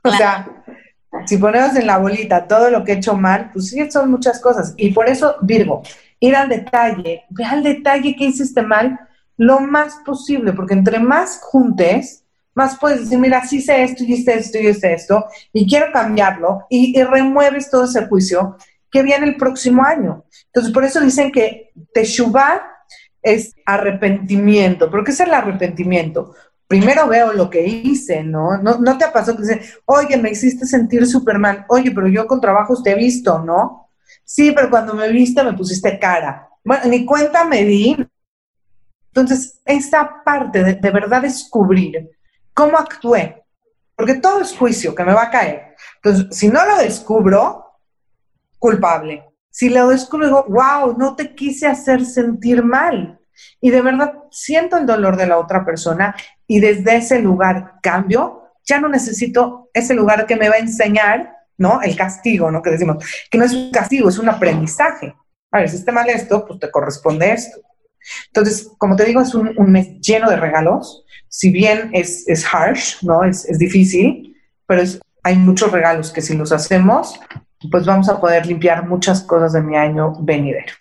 O 0.02 0.10
sea, 0.10 0.48
si 1.26 1.36
ponemos 1.38 1.76
en 1.76 1.86
la 1.86 1.98
bolita 1.98 2.46
todo 2.46 2.70
lo 2.70 2.84
que 2.84 2.92
he 2.92 2.96
hecho 2.96 3.16
mal, 3.16 3.50
pues 3.52 3.68
sí, 3.68 3.90
son 3.90 4.10
muchas 4.10 4.40
cosas. 4.40 4.74
Y 4.76 4.92
por 4.92 5.08
eso, 5.08 5.36
Virgo, 5.42 5.82
ir 6.20 6.36
al 6.36 6.48
detalle, 6.48 7.24
ve 7.30 7.44
al 7.44 7.62
detalle 7.62 8.14
que 8.16 8.24
hiciste 8.24 8.62
mal 8.62 9.00
lo 9.36 9.60
más 9.60 9.96
posible, 10.04 10.52
porque 10.52 10.74
entre 10.74 10.98
más 10.98 11.40
juntes, 11.42 12.24
más 12.54 12.78
puedes 12.78 13.00
decir, 13.00 13.18
mira, 13.18 13.42
sí 13.46 13.62
sé 13.62 13.82
esto, 13.82 14.04
y 14.04 14.12
hice 14.12 14.34
esto, 14.34 14.58
y 14.58 14.68
hice 14.68 14.92
esto, 14.92 15.24
y 15.52 15.66
quiero 15.66 15.90
cambiarlo, 15.92 16.66
y, 16.68 16.98
y, 16.98 17.02
remueves 17.02 17.70
todo 17.70 17.84
ese 17.84 18.06
juicio 18.06 18.58
que 18.90 19.02
viene 19.02 19.26
el 19.26 19.36
próximo 19.36 19.84
año. 19.84 20.24
Entonces, 20.46 20.72
por 20.72 20.84
eso 20.84 21.00
dicen 21.00 21.30
que 21.30 21.72
Teshuvah 21.94 22.62
es 23.22 23.54
arrepentimiento. 23.66 24.90
¿Pero 24.90 25.04
qué 25.04 25.12
es 25.12 25.20
el 25.20 25.32
arrepentimiento? 25.32 26.34
Primero 26.66 27.08
veo 27.08 27.32
lo 27.32 27.50
que 27.50 27.66
hice, 27.66 28.22
¿no? 28.22 28.56
¿No, 28.58 28.78
no 28.78 28.96
te 28.96 29.08
pasado 29.08 29.36
que 29.36 29.42
dice, 29.42 29.60
oye, 29.84 30.16
me 30.16 30.30
hiciste 30.30 30.66
sentir 30.66 31.06
Superman, 31.06 31.64
oye, 31.68 31.90
pero 31.90 32.06
yo 32.08 32.26
con 32.26 32.40
trabajos 32.40 32.82
te 32.82 32.92
he 32.92 32.94
visto, 32.94 33.40
¿no? 33.40 33.90
Sí, 34.24 34.52
pero 34.52 34.70
cuando 34.70 34.94
me 34.94 35.08
viste 35.08 35.42
me 35.42 35.52
pusiste 35.52 35.98
cara. 35.98 36.48
Bueno, 36.64 36.84
ni 36.86 37.04
cuenta 37.04 37.44
me 37.44 37.64
di. 37.64 37.96
Entonces, 39.08 39.60
esa 39.64 40.22
parte 40.24 40.62
de, 40.62 40.74
de 40.74 40.90
verdad 40.90 41.22
descubrir 41.22 42.10
cómo 42.54 42.78
actué, 42.78 43.42
porque 43.96 44.14
todo 44.14 44.40
es 44.40 44.56
juicio 44.56 44.94
que 44.94 45.04
me 45.04 45.12
va 45.12 45.24
a 45.24 45.30
caer. 45.30 45.74
Entonces, 45.96 46.36
si 46.36 46.48
no 46.48 46.64
lo 46.64 46.76
descubro, 46.76 47.69
culpable. 48.60 49.24
Si 49.50 49.68
lo 49.68 49.88
descubro, 49.88 50.44
wow, 50.48 50.96
no 50.96 51.16
te 51.16 51.34
quise 51.34 51.66
hacer 51.66 52.04
sentir 52.04 52.62
mal. 52.62 53.18
Y 53.60 53.70
de 53.70 53.82
verdad 53.82 54.14
siento 54.30 54.76
el 54.76 54.86
dolor 54.86 55.16
de 55.16 55.26
la 55.26 55.38
otra 55.38 55.64
persona 55.64 56.14
y 56.46 56.60
desde 56.60 56.96
ese 56.96 57.20
lugar 57.20 57.74
cambio, 57.82 58.42
ya 58.64 58.80
no 58.80 58.88
necesito 58.88 59.70
ese 59.74 59.94
lugar 59.94 60.26
que 60.26 60.36
me 60.36 60.48
va 60.48 60.56
a 60.56 60.60
enseñar, 60.60 61.34
¿no? 61.56 61.80
El 61.82 61.96
castigo, 61.96 62.50
¿no? 62.50 62.62
Que 62.62 62.70
decimos, 62.70 63.04
que 63.30 63.38
no 63.38 63.44
es 63.44 63.52
un 63.52 63.72
castigo, 63.72 64.08
es 64.08 64.18
un 64.18 64.28
aprendizaje. 64.28 65.16
A 65.50 65.58
ver, 65.58 65.68
si 65.68 65.76
está 65.76 65.90
mal 65.90 66.08
esto, 66.08 66.44
pues 66.46 66.60
te 66.60 66.70
corresponde 66.70 67.32
esto. 67.32 67.60
Entonces, 68.26 68.70
como 68.78 68.94
te 68.94 69.04
digo, 69.04 69.20
es 69.20 69.34
un, 69.34 69.54
mes 69.72 70.00
lleno 70.00 70.30
de 70.30 70.36
regalos. 70.36 71.04
Si 71.28 71.50
bien 71.50 71.90
es, 71.92 72.28
es 72.28 72.46
harsh, 72.52 73.02
¿no? 73.02 73.24
Es, 73.24 73.44
es 73.46 73.58
difícil, 73.58 74.36
pero 74.66 74.82
es, 74.82 75.00
hay 75.22 75.36
muchos 75.36 75.72
regalos 75.72 76.12
que 76.12 76.22
si 76.22 76.36
los 76.36 76.52
hacemos, 76.52 77.18
pues 77.68 77.84
vamos 77.84 78.08
a 78.08 78.20
poder 78.20 78.46
limpiar 78.46 78.86
muchas 78.86 79.22
cosas 79.22 79.52
de 79.52 79.62
mi 79.62 79.76
año 79.76 80.14
venidero. 80.20 80.72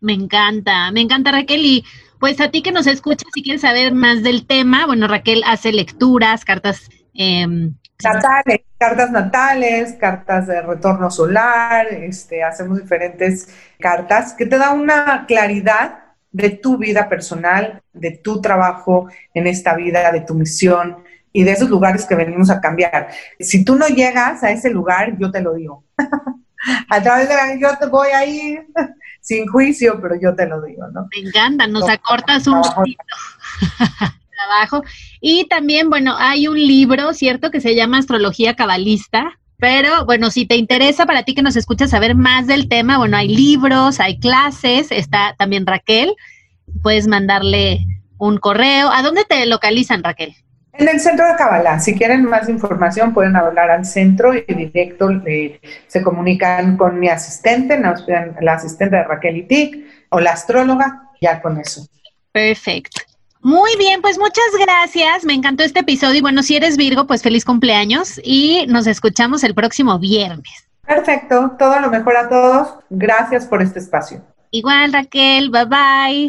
Me 0.00 0.12
encanta, 0.12 0.90
me 0.90 1.00
encanta 1.00 1.32
Raquel 1.32 1.64
y 1.64 1.84
pues 2.18 2.40
a 2.40 2.50
ti 2.50 2.62
que 2.62 2.72
nos 2.72 2.86
escuchas 2.86 3.28
si 3.34 3.42
quieres 3.42 3.62
saber 3.62 3.92
más 3.92 4.22
del 4.22 4.46
tema, 4.46 4.86
bueno, 4.86 5.06
Raquel 5.06 5.42
hace 5.46 5.72
lecturas, 5.72 6.44
cartas... 6.44 6.88
Em, 7.14 7.74
natales, 8.02 8.60
cartas 8.76 9.10
natales, 9.10 9.92
cartas 9.94 10.46
de 10.46 10.60
retorno 10.60 11.10
solar, 11.10 11.86
este, 11.86 12.42
hacemos 12.42 12.80
diferentes 12.80 13.48
cartas 13.78 14.34
que 14.34 14.46
te 14.46 14.58
da 14.58 14.72
una 14.72 15.24
claridad 15.26 16.04
de 16.32 16.50
tu 16.50 16.76
vida 16.76 17.08
personal, 17.08 17.80
de 17.92 18.10
tu 18.10 18.40
trabajo 18.40 19.08
en 19.32 19.46
esta 19.46 19.74
vida, 19.76 20.10
de 20.10 20.20
tu 20.20 20.34
misión, 20.34 21.04
y 21.34 21.42
de 21.42 21.50
esos 21.50 21.68
lugares 21.68 22.06
que 22.06 22.14
venimos 22.14 22.48
a 22.48 22.60
cambiar. 22.60 23.08
Si 23.40 23.64
tú 23.64 23.74
no 23.74 23.88
llegas 23.88 24.44
a 24.44 24.52
ese 24.52 24.70
lugar, 24.70 25.18
yo 25.18 25.32
te 25.32 25.42
lo 25.42 25.54
digo. 25.54 25.84
a 26.88 27.02
través 27.02 27.28
de 27.28 27.34
la, 27.34 27.58
yo 27.60 27.76
te 27.76 27.86
voy 27.86 28.08
a 28.08 28.24
ir 28.24 28.66
sin 29.20 29.48
juicio, 29.48 30.00
pero 30.00 30.14
yo 30.18 30.36
te 30.36 30.46
lo 30.46 30.62
digo, 30.62 30.86
¿no? 30.92 31.08
Me 31.12 31.28
encanta, 31.28 31.66
nos 31.66 31.88
acortas 31.90 32.46
un 32.46 32.62
poquito. 32.62 33.02
trabajo. 34.34 34.84
Y 35.20 35.46
también, 35.48 35.90
bueno, 35.90 36.14
hay 36.16 36.46
un 36.46 36.56
libro, 36.56 37.12
¿cierto? 37.14 37.50
Que 37.50 37.60
se 37.60 37.74
llama 37.74 37.98
Astrología 37.98 38.54
Cabalista. 38.54 39.38
Pero 39.58 40.04
bueno, 40.04 40.30
si 40.30 40.46
te 40.46 40.56
interesa 40.56 41.04
para 41.04 41.24
ti 41.24 41.34
que 41.34 41.42
nos 41.42 41.56
escuchas 41.56 41.90
saber 41.90 42.14
más 42.14 42.46
del 42.46 42.68
tema, 42.68 42.98
bueno, 42.98 43.16
hay 43.16 43.28
libros, 43.28 43.98
hay 43.98 44.20
clases, 44.20 44.92
está 44.92 45.34
también 45.36 45.66
Raquel. 45.66 46.14
Puedes 46.82 47.08
mandarle 47.08 47.80
un 48.18 48.38
correo. 48.38 48.90
¿A 48.92 49.02
dónde 49.02 49.24
te 49.24 49.46
localizan, 49.46 50.04
Raquel? 50.04 50.36
En 50.76 50.88
el 50.88 50.98
centro 50.98 51.26
de 51.26 51.36
Kabbalah, 51.36 51.78
si 51.78 51.94
quieren 51.94 52.24
más 52.24 52.48
información, 52.48 53.14
pueden 53.14 53.36
hablar 53.36 53.70
al 53.70 53.84
centro 53.84 54.34
y 54.34 54.42
directo 54.42 55.08
se 55.86 56.02
comunican 56.02 56.76
con 56.76 56.98
mi 56.98 57.08
asistente, 57.08 57.78
la 57.78 58.52
asistente 58.52 58.96
de 58.96 59.04
Raquel 59.04 59.36
Itik 59.36 59.86
o 60.08 60.18
la 60.18 60.32
astróloga, 60.32 61.10
ya 61.20 61.40
con 61.40 61.60
eso. 61.60 61.86
Perfecto. 62.32 63.02
Muy 63.40 63.76
bien, 63.76 64.00
pues 64.00 64.18
muchas 64.18 64.44
gracias. 64.58 65.24
Me 65.24 65.34
encantó 65.34 65.62
este 65.62 65.80
episodio. 65.80 66.18
Y 66.18 66.22
bueno, 66.22 66.42
si 66.42 66.56
eres 66.56 66.76
Virgo, 66.76 67.06
pues 67.06 67.22
feliz 67.22 67.44
cumpleaños 67.44 68.18
y 68.24 68.64
nos 68.68 68.86
escuchamos 68.86 69.44
el 69.44 69.54
próximo 69.54 69.98
viernes. 69.98 70.66
Perfecto, 70.86 71.52
todo 71.58 71.78
lo 71.78 71.90
mejor 71.90 72.16
a 72.16 72.28
todos. 72.28 72.74
Gracias 72.90 73.46
por 73.46 73.62
este 73.62 73.78
espacio. 73.78 74.22
Igual, 74.50 74.92
Raquel, 74.92 75.50
bye 75.50 75.66
bye. 75.66 76.28